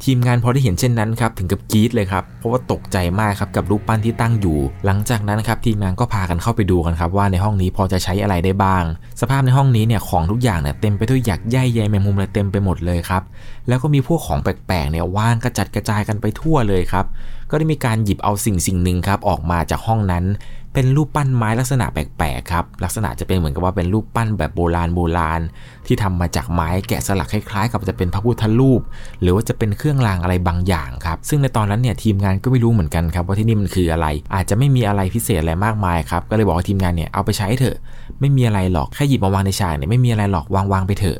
[0.04, 8.84] ทีมงานพอได้เห็นเช่นนั้นครับ ถึงกับกรี๊ดเลยครับ เพราะว่าตกใจมากครับกับรูปปั้นที่ตั้งอยู่ หลังจากนั้นครับทีมงานก็พากันเข้าไปดูกันครับว่าในห้องนี้พอจะใช้อะไรได้บ้าง
[9.22, 13.24] สภาพในห้องนี้เนี่ยของทุกอย่างเนี่ยเต็มไปด้วยหยักใยใยแมงมุมอะไรเต็มไปหมดเลยครับ
[13.68, 17.06] แล้วก็มีพวกของแปลกๆเนี่ยว่างกระจัดกระจายกันไปทั่วเลยครับ
[17.50, 20.26] ก็ได้มีการหยิบเอาสิ่งสิ่งหนึ่งครับออกมาจากห้องนั้น
[20.74, 25.42] เป็นรูปปั้นไม้ลักษณะแปลกๆครับ ลักษณะจะเป็นเหมือนกับว่าเป็นรูปปั้นแบบโบราณโบราณ
[25.88, 28.82] ที่ทำมาจากไม้แกะสลักคล้ายๆ กับจะเป็นพระพุทธรูป
[29.22, 37.78] หรือว่าจะเป็นเครื่องรางอะไรบางอย่างครับ ซึ่งในตอนนั้นเนี่ยทีมงานก็ไม่รู้เหมือนกันครับว่าที่นี่มันคืออะไร อาจจะไม่มีอะไรพิเศษอะไรมากมายครับ ก็เลยบอกให้ทีมงานเนี่ยเอาไปใช้เถอะ
[38.20, 41.20] ไม่มีอะไรหรอก แค่หยิบมาวางในฉากเนี่ยไม่มีอะไรหรอกวางๆไปเถอะ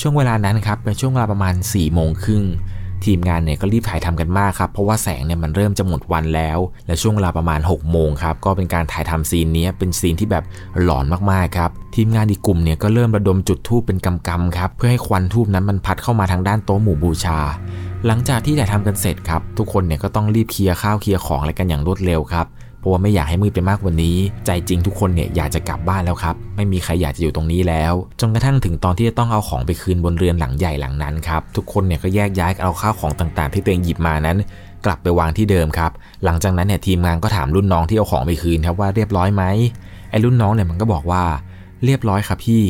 [0.00, 2.44] ช่วงเวลานั้นครับเป็นช่วงเวลาประมาณ4ี่โมงครึ่ง
[3.04, 10.44] ทีมงานเนี่ยก็รีบถ่ายทำกันมากครับ เพราะว่าแสงเนี่ยมันเริ่มจะหมดวันแล้ว และช่วงเวลาประมาณ 6 โมงครับ ก็เป็นการถ่ายทำซีนนี้เป็นซีนที่แบบ
[10.82, 17.38] หลอนมากๆครับ ทีมงานอีกกลุ่มเนี่ยก็เริ่มระดมจุดทูบเป็นกำกำครับ เพื่อให้ควันทูบนั้นมันพัดเข้ามาทางด้านโต๊ะหมู่บูชา
[18.06, 22.46] หลังจากที่ถ่ายทำกันเสร็จครับ ทุกคนเนี่ยก็ต้องรีบเคลียร์ข้าวเคลียร์ของอะไรกันอย่างรวดเร็วครับ
[22.86, 34.38] ราะว่าไม่อยากให้มืดไปมากกว่านี้ ใจจริงทุกคนเนี่ยอยากจะกลับบ้านแล้วครับ ไม่มีใครอยากจะอยู่ตรงนี้แล้ว จนกระทั่งถึงตอนที่จะต้องเอาของไปคืนบนเรือนหลังใหญ่หลังนั้นครับ ทุกคนเนี่ยก็แยกย้ายเอาข้าวของต่างๆ ที่ตัวเองหยิบมานั้น
[34.84, 35.90] กลับไปวางที่เดิมครับ
[36.24, 39.44] หลังจากนั้นเนี่ยทีมงานก็ถามรุ่นน้องที่เอาของไปคืนครับว่าเรียบร้อยไหม
[40.10, 41.22] ไอ้รุ่นน้องเนี่ยมันก็บอกว่า
[41.84, 42.62] เรียบร้อยครับพี่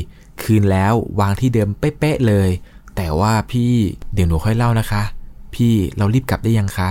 [0.42, 2.48] คืนแล้ววางที่เดิมเป๊ะๆเลย
[2.96, 3.72] แต่ว่าพี่
[4.14, 5.02] เดี๋ยวหนูค่อยเล่านะคะ
[5.55, 6.90] พี่เรารีบกลับได้ยังคะ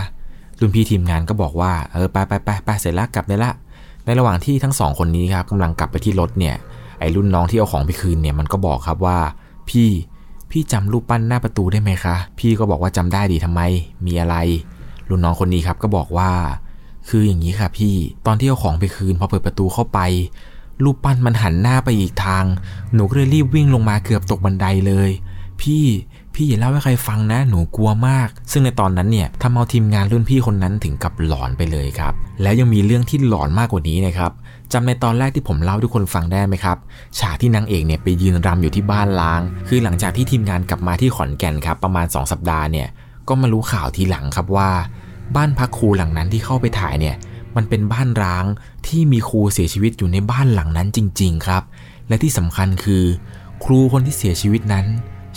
[0.60, 3.52] รุ่นพี่ทีมงานก็บอกว่าเออไปไปไปไปเสร็จแล้วกลับได้ละ
[4.06, 6.56] ในระหว่างที่ทั้งสองคนนี้ครับกำลังกลับไปที่รถเนี่ย
[7.00, 9.18] ไอ้รุ่นน้องที่เอาของไปคืนเนี่ยมันก็บอกครับว่า
[9.70, 9.90] พี่
[10.52, 13.62] พี่จำรูปปั้นหน้าประตูได้ไหมคะ พี่ก็บอกว่าจำได้ดีทำไม
[14.06, 14.36] มีอะไร
[15.10, 16.32] รุ่นน้องคนนี้ครับก็บอกว่า
[17.10, 20.00] คืออย่างนี้ค่ะพี่ตอนที่เอาของไปคืนพอเปิดประตูเข้าไป
[20.84, 22.44] รูปปั้นมันหันหน้าไปอีกทาง
[22.94, 25.10] หนูก็เลยรีบวิ่งลงมาเกือบตกบันไดเลย
[25.62, 25.86] พี่
[26.36, 34.32] พี่อย่าเล่าให้ใครฟังนะ หนูกลัวมาก ซึ่งในตอนนั้นเนี่ยทำเอาทีมงานรุ่นพี่คนนั้นถึงกับหลอนไปเลยครับ แล้วยังมีเรื่องที่หลอนมากกว่านี้นะครับ
[34.74, 36.78] จำในตอนแรกที่ผมเล่าทุกคนฟังได้ไหมครับ
[37.20, 42.88] ฉากที่นางเอกเนี่ยไปยืนรำอยู่ที่บ้านล้าง คือหลังจากที่ทีมงานกลับมาที่ขอนแก่นครับประมาณ 2 สัปดาห์เนี่ย
[43.28, 44.70] ก็มารู้ข่าวทีหลังครับว่า
[45.36, 47.16] บ้านพักครูหลังนั้นที่เข้าไปถ่ายเนี่ย
[47.56, 48.46] มันเป็นบ้านร้าง
[48.88, 51.64] ที่มีครูเสียชีวิตอยู่ในบ้านหลังนั้นจริง ๆ ครับ
[52.08, 53.04] และที่สำคัญคือ
[53.64, 54.86] ครูคนที่เสียชีวิตนั้น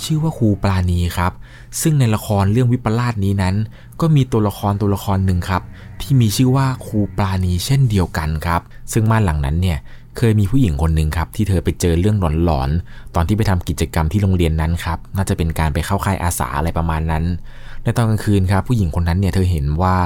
[0.05, 1.33] ชื่อว่าครูปราณีครับ
[1.81, 3.55] ซึ่งในละครเรื่องวิปลาสนี้นั้น
[4.01, 5.63] ก็มีตัวละครตัวละครหนึ่งครับ
[6.01, 8.61] ที่มีชื่อว่าครูปราณีเช่นเดียวกันครับ
[8.93, 9.79] ซึ่งบ้านหลังนั้นเนี่ย
[10.17, 17.25] เคยมีผู้หญิงคนหนึ่งครับที่เธอไปเจอเรื่องหลอนๆตอนที่ไปทำกิจกรรมที่โรงเรียนนั้นครับน่าจะเป็นการไปเข้าค่ายอาสาอะไรประมาณนั้น
[17.83, 19.97] ในตอนกลางคืนครับ ผู้หญิงคนนั้นเนี่ยเธอเห็นว่า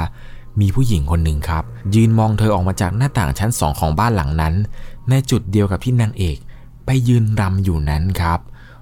[0.61, 4.55] มีผู้หญิงคนหนึ่งครับ ยืนมองเธอออกมาจากหน้าต่างชั้นสองของบ้านหลังนั้น
[5.11, 6.37] ในจุดเดียวกับที่นางเอก
[6.87, 8.41] ไปยืนรำอยู่นั้นครับ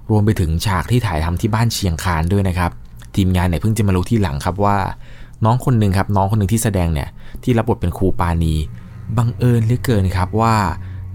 [0.09, 2.71] รวมไปถึงฉากที่ถ่ายทำที่บ้านเชียงคานด้วยนะครับ
[3.15, 4.77] ทีมงานเนี่ยเพิ่งจะมารู้ที่หลังครับว่า
[5.45, 7.09] น้องคนหนึ่งครับน้องคนหนึ่งที่แสดงเนี่ย
[7.43, 8.55] ที่รับบทเป็นครูปานี
[9.17, 10.55] บังเอิญเหลือเกินครับว่า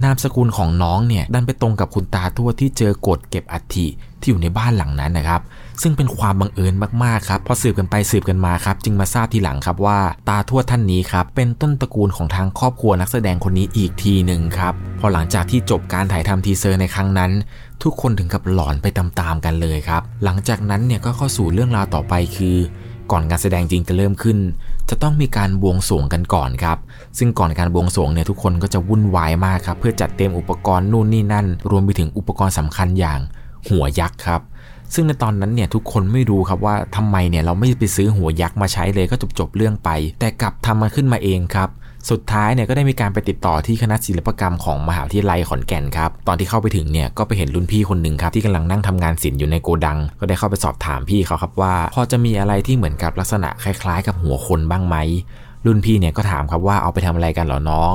[0.05, 3.87] นามสกุลของน้องเนี่ยดันไปตรงกับคุณตาทวดที่เจอกดเก็บอัฐิ
[4.21, 5.41] ที่อยู่ในบ้านหลังนั้นนะครับ
[5.83, 17.31] ซึ่งเป็นความบังเอิญมากๆครับพอสืบกันไปสืบกันมาครับ จึงมาทราบทีหลังครับว่าตาทวดท่านนี้ครับเป็นต้นตระกูลของทางครอบครัวนักแสดงคนนี้อีกทีหนึ่งครับพอหลังจากที่จบการถ่ายทำทีเซอร์ในครั้งนั้น
[17.83, 22.57] ทุกคนถึงกับหลอนไปตามๆกันเลยครับ หลังจากนั้นเนี่ยก็เข้าสู่เรื่องราวต่อไปคือ
[23.13, 24.39] ก่อนการแสดงจริงจะเริ่มขึ้น
[24.91, 26.79] จะต้องมีการบวงสรวงกันก่อนครับ
[27.19, 33.21] ซึ่งก่อนการบวงสรวงเนี่ยทุกคนก็จะวุ่นวายมากครับเพื่อจัดเตรียมอุปกรณ์นู่นนี่นั่น รวมไปถึงอุปกรณ์สำคัญอย่าง
[33.69, 34.41] หัวยักษ์ครับ
[34.95, 41.69] ซึ่งในตอนนั้นเนี่ยทุกคนไม่รู้ครับว่าทำไมเนี่ยเราไม่ไปซื้อหัวยักษ์มาใช้เลยก็จบจบเรื่องไป แต่กลับทำมันขึ้นมาเองครับ
[42.11, 54.97] สุดท้ายเนี่ยก็ได้มีการไปติดต่อที่คณะศิลปกรรมของมหาวิทยาลัยขอนแก่นครับ ตอนที่เข้าไปถึงเนี่ยก็ไปเห็นรุ่นพี่คนหนึ่งครับที่กำลังนั่งทำงานศิลป์อยู่ในโกดัง ก็ได้เข้าไปสอบถามพี่เขาครับว่า พอจะมีอะไรที่เหมือนกับลักษณะคล้ายๆ กับหัวคนบ้างไหม
[55.67, 57.95] รุ่นพี่เนี่ยก็ถามครับว่าเอาไปทำอะไรกันเหรอน้อง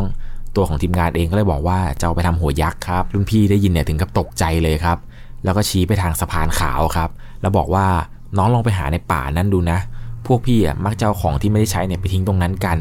[0.56, 4.97] ตัวของทีมงานเองก็เลยบอกว่าจะเอาไปทำหัวยักษ์ครับ รุ่นพี่ได้ยินเนี่ยถึงกับตกใจเลยครับ
[5.43, 7.10] แล้วก็ชี้ไปทางสะพานขาวครับ
[7.41, 7.86] แล้วบอกว่า
[8.38, 9.80] น้องลองไปหาในป่านั้นดูนะ
[10.26, 12.78] พวกพี่อะมักจะเอาของที่ไม่ได้ใช้เนี่ยไปทิ้งตรงนั้นกัน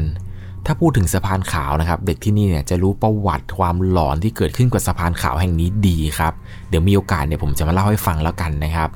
[0.65, 6.33] ถ้าพูดถึงสะพานขาวนะครับ เด็กที่นี่เนี่ยจะรู้ประวัติความหลอนที่เกิดขึ้นกับสะพานขาวแห่งนี้ดีครับ
[6.69, 8.89] เดี๋ยวมีโอกาสเนี่ยผมจะมาเล่าให้ฟังแล้วกันนะครับ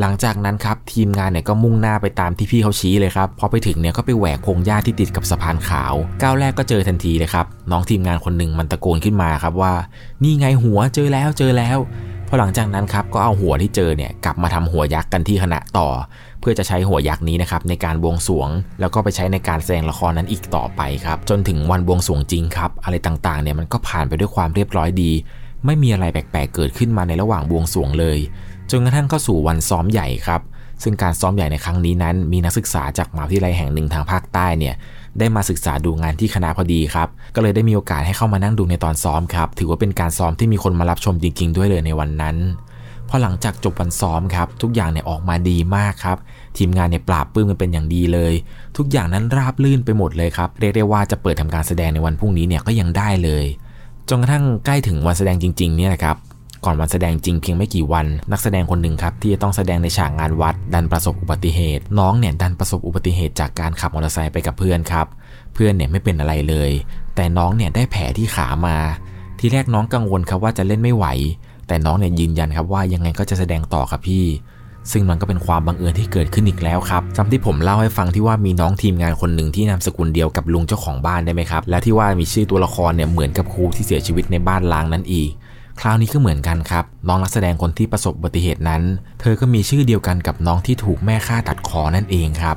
[0.00, 9.72] หลังจากนั้นครับทีมงานเนี่ยก็มุ่งหน้าไปตามที่พี่เขาชี้เลยครับ พอไปถึงเนี่ยก็ไปแหวกพงหญ้าที่ติดกับสะพานขาว ก้าวแรกก็เจอทันทีเลยครับ น้องทีมงานคนหนึ่งมันตะโกนขึ้นมาครับว่า
[10.22, 11.78] นี่ไงหัวเจอแล้วเจอแล้ว
[12.28, 15.88] พอหลังจากนั้นครับก็เอาหัวที่เจอเนี่ยกลับมาทำหัวยักษ์กันที่คณะต่อ
[16.40, 18.48] เพื่อจะใช้หัวยักษ์นี้นะครับในการบวงสวง
[18.80, 25.12] แล้วก็ไปใช้ในการแสดงละครนั้นอีกต่อไปครับ จนถึงวันบวงสวงจริงครับอะไรต่างๆเนี่ยมันก็ผ่านไปด้วยความเรียบร้อยดี
[25.66, 28.18] ไม่มีอะไรแปลกๆเกิดขึ้นมาในระหว่างบวงสวงเลย
[28.70, 30.40] จนกระทั่งเข้าสู่วันซ้อมใหญ่ครับ
[30.82, 34.74] ซึ่งการซ้อมใหญ่ในครั้งนี้นั้น มีนักศึกษาจากมหาวิทยาลัยแห่งหนึ่งทางภาคใต้เนี่ย
[35.18, 42.36] ได้มาศึกษาดูงานที่คณะพอดีครับ ก็เลยได้มีโอกาสให้เข้ามานั่งดูในตอนซ้อมครับ ถือว่าเป็นการซ้อมที่มีคนมารับชมจริงๆ ด้วยเลยในวันนั้น
[43.12, 46.18] พอหลังจากจบวันซ้อมครับ ทุกอย่างเนี่ยออกมาดีมากครับ
[46.56, 48.32] ทีมงานเนี่ยปราบปื้มกันเป็นอย่างดีเลย
[48.76, 53.44] ทุกอย่างนั้นราบลื่นไปหมดเลยครับเรียกได้ว่าจะเปิดทำการแสดงในวันพรุ่งนี้เนี่ยก็ยังได้เลย
[54.08, 56.16] จนกระทั่งใกล้ถึงวันแสดงจริง ๆ เนี่ยนะครับ
[56.64, 65.06] ก่อนวันแสดงจริงเพียงไม่กี่วัน นักแสดงคนหนึ่งครับที่จะต้องแสดงในฉากงานวัด ดันประสบอุบัติเหตุ น้องเนี่ยดันประสบอุบัติเหตุจากการขับมอเตอร์ไซค์ไปกับเพื่อนครับ
[65.54, 66.70] เพื่อนเนี่ยไม่เป็นอะไรเลย
[67.14, 68.76] แต่น้องเนี่ยได้แผลที่ขามา
[69.38, 71.06] ทีแรกน้องกังวลครับว่าจะเล่นไม่ไหว
[71.70, 74.24] แต่น้องเนี่ยยืนยันครับว่ายังไงก็จะแสดงต่อครับพี่
[74.92, 85.30] ซึ่งมันก็เป็นความบังเอิญที่เกิดขึ้นอีกแล้วครับจำที่ผมเล่าให้ฟังที่ว่ามีน้องทีมงานคนหนึ่งที่นามสกุลเดียวกับลุงเจ้าของบ้านได้ไหมครับ และที่ว่ามีชื่อตัวละครเนี่ยเหมือนกับครูที่เสียชีวิตในบ้านล้างนั้นอีก
[85.80, 88.82] คราวนี้ก็เหมือนกันครับ น้องนักแสดงคนที่ประสบอุบัติเหตุนั้น
[89.20, 92.56] เธอก็มีชื่อเดียวกันกับน้องที่ถูกแม่ฆ่าตัดคอนั่นเองครับ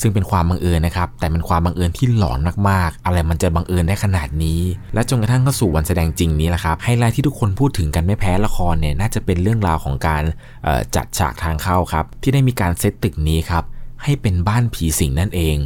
[0.00, 4.60] ซึ่งเป็นความบังเอิญนะครับ แต่เป็นความบังเอิญที่หลอนมากๆ อะไรมันจะบังเอิญได้ขนาดนี้
[4.94, 10.22] และจนกระทั่งเข้าสู่วันแสดงจริงนี้แหละครับไฮไลท์ที่ทุกคนพูดถึงกันไม่แพ้ละครเนี่ยน่าจะเป็นเรื่องราวของการ
[10.96, 13.64] จัดฉากทางเข้าครับ ที่ได้มีการเซตตึกนี้ครับ
[14.02, 15.58] ให้เป็นบ้านผีสิงนั่นเอง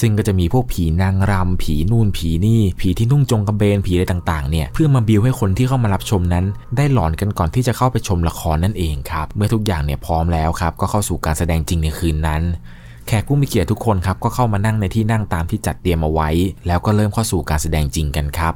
[0.00, 6.44] ซึ่งก็จะมีพวกผีนางรำ ผีนู่นผีนี่ ผีที่นุ่งจงกระเบนผีอะไรต่างๆเนี่ย เพื่อมาบิวให้คนที่เข้ามารับชมนั้น
[6.76, 12.42] ได้หลอนกันก่อนที่จะเข้าไปชมละครนั่นเองครับ เมื่อทุกอย่างเนี่ยพร้อมแล้วครับ ก็เข้าสู่การแสดงจริงในคืนนั้น
[13.10, 16.28] แขกผู้มีเกียรติทุกคนครับก็เข้ามานั่งในที่นั่งตามที่จัดเตรียมเอาไว้
[16.66, 18.54] แล้วก็เริ่มเข้าสู่การแสดงจริงกันครับ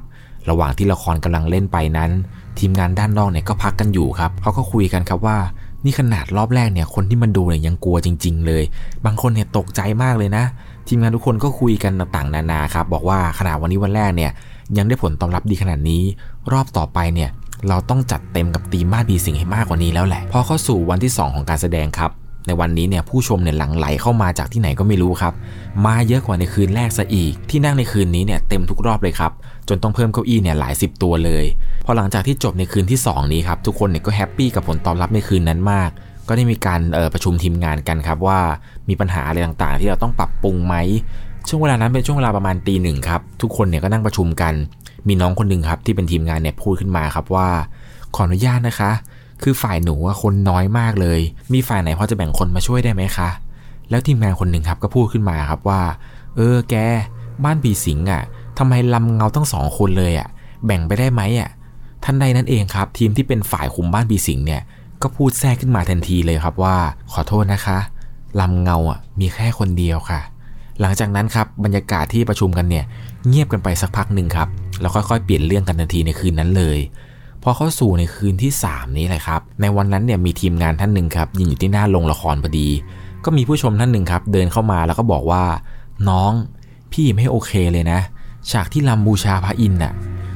[0.51, 2.11] ระหว่างที่ละครกำลังเล่นไปนั้น
[2.59, 5.39] ทีมงานด้านนอกเนี่ยก็พักกันอยู่ครับเขาก็คุยกันครับว่า
[5.85, 8.65] นี่ขนาดรอบแรกเนี่ยคนที่มันดูเนี่ยยังกลัวจริง ๆ เลย
[9.05, 10.45] บางคนเนี่ยตกใจมากเลยนะ
[10.89, 14.31] ทีมงานทุกคนก็คุยกันต่างๆนานาครับบอกว่าขนาดวันนี้วันแรกเนี่ย
[14.77, 16.03] ยังได้ผลตอบรับดีขนาดนี้
[16.53, 17.31] รอบต่อไปเนี่ย
[17.69, 22.11] เราต้องจัดเต็มกับตีมมาบีสิงให้มากกว่านี้แล้วแหละพอเข้าสู่วันที่ 2 ของการแสดงครับ
[22.47, 25.35] ในวันนี้เนี่ยผู้ชมเนี่ยหลั่งไหลเข้ามาจากที่ไหนก็ไม่รู้ครับ
[25.87, 29.33] มาเยอะกว่าในคืนแรกซะอีก ที่นั่งในคืนนี้เนี่ยเต็มทุกรอบเลยครับ
[29.69, 31.45] จนต้องเพิ่มเก้าอี้เนี่ยหลายสิบตัวเลย
[31.85, 35.91] พอหลังจากที่จบในคืนที่ 2 นี้ครับ ทุกคนเนี่ยก็ happy กับผลตอบรับในคืนนั้นมาก
[36.29, 36.81] ก็ได้มีการ
[37.15, 38.39] ประชุมทีมงานกันครับว่า
[38.89, 40.75] มีปัญหาอะไรต่างๆ ที่เราต้องปรับปรุงไหม
[41.49, 44.55] ช่วงเวลานั้นเป็นช่วงเวลาประมาณตีหนึ่งครับทุกคนเนี่ยก็นั่งประชุมกัน
[45.09, 47.49] มีน้องคนหนึ่งครับที่เป็นทีมงานเนี่ยพูดขึ้นมาครับว่า
[48.15, 48.91] ขออนุญาตนะคะ
[49.43, 51.21] คือฝ่ายหนูว่าคนน้อยมากเลย
[51.53, 53.29] มีฝ่ายไหนพอจะแบ่งคนมาช่วยได้ไหมคะ
[53.91, 55.81] แล้วทีมงานคนหนึ่งครับก็พูดขึ้นมาครับว่า
[56.37, 56.75] เออแก
[57.45, 58.23] บ้านผีสิงอะ
[58.59, 60.29] ทำไมลำเงาตั้งสองคนเลยอะ
[60.67, 61.51] แบ่งไปได้ไหมอะ
[62.05, 64.63] ท่านใดนั่นเองครับ ทีมที่เป็นฝ่ายคุมบ้านผีสิงเนี่ย
[65.03, 66.77] ก็พูดแทรกขึ้นมาทันทีเลยครับว่า
[67.13, 67.79] ขอโทษนะคะ
[68.41, 70.21] ลำเงาอะมีแค่คนเดียวค่ะ
[70.81, 72.85] หลังจากนั้นครับบรรยากาศที่ประชุมกันเนี่ย
[73.29, 74.49] เงียบกันไปสักพักหนึ่งครับ
[74.81, 76.79] แล้วค่อยๆเปลี่ยนเรื่องกันทันทีในคืนนั้นเลย
[77.43, 82.69] พอเข้าสู่ในคืนที่ 3 นี้แหละครับ ในวันนั้นเนี่ยมีทีมงานท่านหนึ่งครับยืนอยู่ที่หน้าโรงละครพอดี
[83.25, 85.45] ก็มีผู้ชมท่านหนึ่งครับ เดินเข้ามาแล้วก็บอกว่า
[86.09, 86.33] น้อง
[86.93, 88.01] พี่ไม่โอเคเลยนะ
[88.51, 89.93] ฉากที่ลำบูชาพระอินทร์น่ะ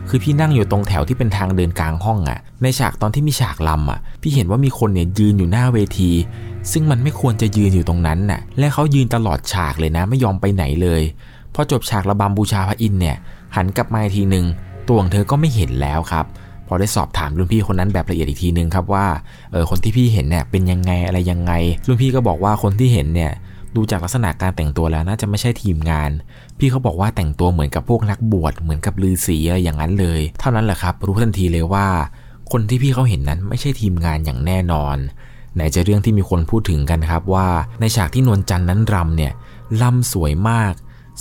[0.08, 6.10] คือพี่นั่งอยู่ตรงแถวที่เป็นทางเดินกลางห้องอะ่ะ ในฉากตอนที่มีฉากลำอะ พี่เห็นว่ามีคนเนี่ยยืนอยู่หน้าเวที
[6.72, 11.02] ซึ่งมันไม่ควรจะยืนอยู่ตรงนั้นน่ะ และเขายืนตลอดฉากเลยนะ ไม่ยอมไปไหนเลย
[11.54, 13.16] พอจบฉากระบำบูชาพระอินทร์เนี่ย
[13.56, 14.46] หันกลับมาทีหนึ่ง
[14.88, 16.26] ตัวของเธอก็ไม่เห็นแล้วครับ
[16.68, 19.06] พอได้สอบถามรุ่นพี่คนนั้นแบบละเอียดอีกทีนึงครับว่า
[19.52, 21.52] เออคนที่พี่เห็นเนี่ยเป็นยังไงอะไรยังไง
[21.86, 23.32] รุ่นพี่ก็บอกว่าคนที่เห็นเนี่ย
[23.76, 26.10] ดูจากลักษณะการแต่งตัวแล้วน่าจะไม่ใช่ทีมงาน
[26.58, 31.86] พี่เขาบอกว่าแต่งตัวเหมือนกับพวกนักบวชเหมือนกับลือศีอะไรอย่างนั้นเลย เท่านั้นแหละครับ รู้ทันทีเลยว่า
[32.52, 34.96] คนที่พี่เขาเห็นนั้นไม่ใช่ทีมงานอย่างแน่นอน
[35.54, 37.48] ไหนจะเรื่องที่มีคนพูดถึงกันครับว่า
[37.80, 39.32] ในฉากที่นวลจันทร์นั้นรำเนี่ย
[39.82, 40.72] รำสวยมาก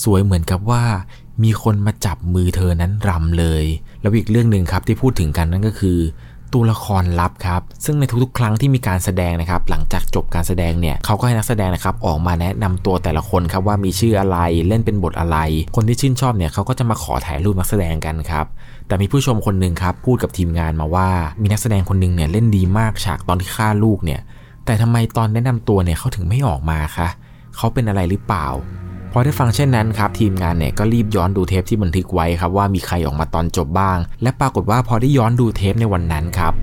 [0.03, 0.83] สวยเหมือนกับว่า
[1.43, 3.65] มีคนมาจับมือเธอนั้นรำเลย
[4.01, 5.99] แล้วอีกเรื่องหนึ่งครับที่พูดถึงกันนั่นก็คือ
[6.53, 15.37] ตัวละครลับครับ ซึ่งในทุกๆ ครั้งที่มีการแสดงนะครับ หลังจากจบการแสดงเนี่ยเขาก็ให้นักแสดงนะครับออกมาแนะนำตัวแต่ละคนครับว่ามีชื่ออะไรเล่นเป็นบทอะไร
[15.75, 18.45] คนที่ชื่นชอบเนี่ยเขาก็จะมาขอถ่ายรูปนักแสดงกันครับ
[18.87, 21.09] แต่มีผู้ชมคนหนึ่งครับพูดกับทีมงานมาว่า
[21.41, 24.21] มีนักแสดงคนหนึ่งเนี่ยเล่นดีมากฉากตอนที่ฆ่าลูกเนี่ย
[24.65, 27.07] แต่ทำไมตอนแนะนำตัวเนี่ยเขาถึงไม่ออกมาคะ
[27.55, 28.47] เขาเป็นอะไรหรือเปล่า
[29.17, 36.53] พอได้ฟังเช่นนั้นครับทีมงานเนี่ยก็รีบย้อนดูเทปที่บันทึกไว้ครับว่ามีใครออกมาตอนจบบ้าง และปรากฏว่าพอได้ย้อนดูเทปในวันนั้นครับ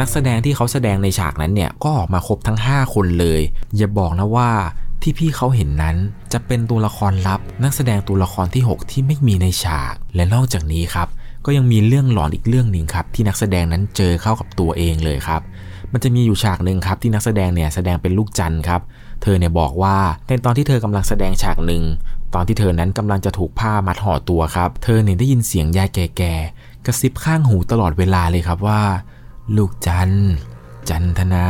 [0.00, 3.40] นักแสดงที่เขาแสดงในฉากนั้นเนี่ยก็ออกมาครบทั้ง 5 คนเลย
[3.76, 4.50] อย่าบอกนะว่า
[5.02, 5.96] ที่พี่เขาเห็นนั้น
[6.32, 11.08] จะเป็นตัวละครลับ นักแสดงตัวละครที่ 6 ที่ไม่มีในฉาก และนอกจากนี้ครับ
[11.44, 15.42] ก็ยังมีเรื่องหลอนอีกเรื่องหนึ่งครับที่นักแสดงนั้นเจอเข้ากับตัวเองเลยครับ
[15.92, 18.80] มันจะมีอยู่ฉากหนึ่งครับที่นักแสดงเนี่ยแสดงเป็นลูกจันทร์ครับ
[19.22, 21.82] เธอเนี่ยบอกว่าในตอนที่เธอกำลังแสดงฉากหนึ่ง
[22.34, 28.82] ตอนที่เธอนั้นกำลังจะถูกผ้ามัดห่อตัวครับ เธอเนี่ยได้ยินเสียงยายแก่ๆกระซิบข้างหูตลอดเวลาเลยครับว่า
[29.56, 30.10] ลูกจัน
[30.88, 31.46] จันทนา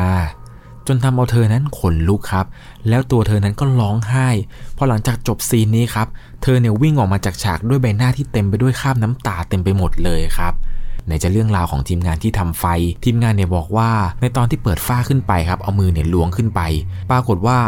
[0.87, 2.47] จนทำเอาเธอนั้นขนลุกครับ
[2.89, 4.29] แล้วตัวเธอนั้นก็ร้องไห้
[4.77, 6.07] พอหลังจากจบซีนนี้ครับ
[6.43, 10.53] เธอเนี่ยวิ่งออกมาจากฉากด้วยใบหน้าที่เต็มไปด้วยคราบน้ำตาเต็มไปหมดเลยครับ
[11.09, 12.65] ในจะเรื่องราวของทีมงานที่ทำไฟ
[13.05, 16.61] ทีมงานเนี่ยบอกว่า ในตอนที่เปิดฝ้าขึ้นไปครับ เอามือเนี่ยล้วงขึ้นไป
[17.11, 17.59] ปรากฏว่า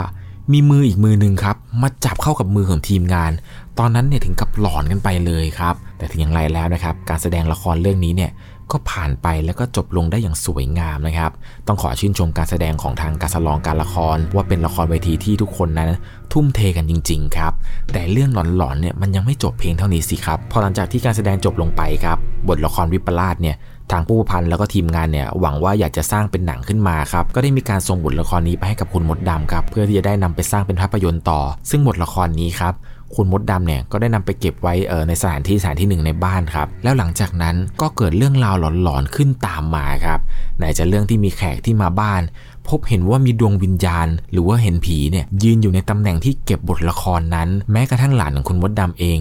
[0.53, 3.33] มีมืออีกมือหนึ่งครับ มาจับเข้ากับมือของทีมงาน
[3.79, 8.31] ตอนนั้นเนี่ยถึงกับหลอนกันไปเลยครับ แต่ถึงอย่างไรแล้วนะครับ การแสดงละครเรื่องนี้เนี่ย
[8.71, 11.33] ก็ผ่านไปแล้วก็จบลงได้อย่างสวยงามนะครับ
[11.67, 15.91] ต้องขอชื่นชมการแสดงของทางการสลองการละคร ว่าเป็นละครเวทีที่ทุกคนนั้น
[16.33, 17.53] ทุ่มเทกันจริง ๆ ครับ
[17.93, 23.57] แต่เรื่องหลอนๆเนี่ยมันยังไม่จบเพียงเท่านี้สิครับ พอหลังจากที่การแสดงจบลงไปครับ บทละครวิปลาสเนี่ย
[23.93, 32.75] ทางผู้ประพันธ์แล้วก็ทีมงานเนี่ยหวังว่าอยากจะสร้างเป็นหนังขึ้นมาครับก็ได้มีการส่งบทละครนี้ไปให้กับคุณมดดำครับเพื่อที่จะได้นำไปสร้างเป็นภาพยนตร์ต่อ ซึ่งบทละครนี้ครับ
[33.17, 40.21] คุณมดดำเนี่ยก็ได้นำไปเก็บไว้เออในสถานที่สถานที่หนึ่งในบ้านครับ แล้วหลังจากนั้นก็เกิดเรื่องราวหลอนๆขึ้นตามมาครับ
[40.59, 42.23] ไหนจะเรื่องที่มีแขกที่มาบ้าน
[42.69, 49.19] พบเห็นว่ามีดวงวิญญาณ หรือว่าเห็นผีเนี่ยยืนอยู่ในตำแหน่งที่เก็บบทละครนั้น แม้กระทั่งหลานของคุณมดดำเอง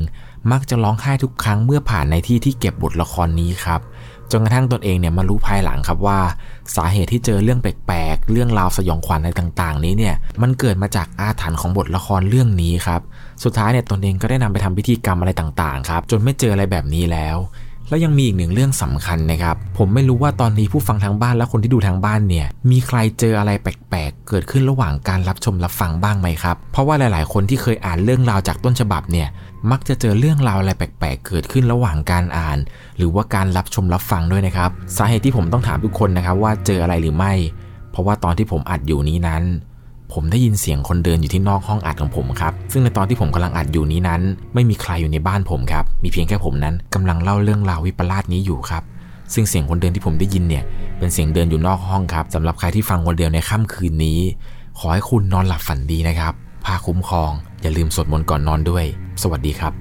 [0.51, 3.81] มักจะร้องไห้ทุกครั้งเมื่อผ่านในที่ที่เก็บบทละครนี้ครับ
[4.31, 6.19] จนกระทั่งตนเองเนี่ยมารู้ภายหลังครับว่า
[6.75, 13.01] สาเหตุที่เจอเรื่องแปลกๆ เรื่องราวสยองขวัญอะไรต่าง ๆ นี้เนี่ย มันเกิดมาจากอาถรรพ์ของบทละครเรื่องนี้ครับ
[13.43, 17.37] สุดท้ายเนี่ยตนเองก็ได้นำไปทำพิธีกรรมอะไรต่าง ๆ ครับ จนไม่เจออะไรแบบนี้แล้ว
[17.89, 29.27] แล้วยังมีอีกหนึ่งเรื่องสำคัญนะครับ ผมไม่รู้ว่าตอนนี้ผู้ฟังทางบ้านและคนที่ดูทางบ้านเนี่ย มีใครเจออะไรแปลกๆ เกิดขึ้นระหว่างการรับชมรับฟังบ้างไหมครับ เพราะว่าหลาย ๆ คนที่เคยอ่านเรื่องราวจากต้นฉบับเนี่ย
[29.69, 32.57] มักจะเจอเรื่องราวอะไรแปลกๆ เกิดขึ้นระหว่างการอ่าน
[32.97, 37.33] หรือว่าการรับชมรับฟังด้วยนะครับ สาเหตุที่ผมต้องถามทุกคนนะครับว่าเจออะไรหรือไม่
[37.91, 39.43] เพราะว่าตอนที่ผมอัดอยู่นี้นั้น
[40.13, 44.21] ผมได้ยินเสียงคนเดินอยู่ที่นอกห้องอัดของผมครับ ซึ่งในตอนที่ผมกำลังอัดอยู่นี้นั้น
[44.53, 48.83] ไม่มีใครอยู่ในบ้านผมครับ มีเพียงแค่ผมนั้นกำลังเล่าเรื่องราววิปลาสนี้อยู่ครับ
[49.33, 50.63] ซึ่งเสียงคนเดินที่ผมได้ยินเนี่ย
[50.97, 54.19] เป็นเสียงเดินอยู่นอกห้องครับสำหรับใครที่ฟังคนเดียวในค่ำคืนนี้
[54.79, 56.33] ขอให้คุณนอนหลับฝันดีนะครับ
[56.65, 58.85] พาคุ้มครอง อย่าลืมสวดมนต์ก่อนนอนด้วย
[59.21, 59.73] สวัสดีครับ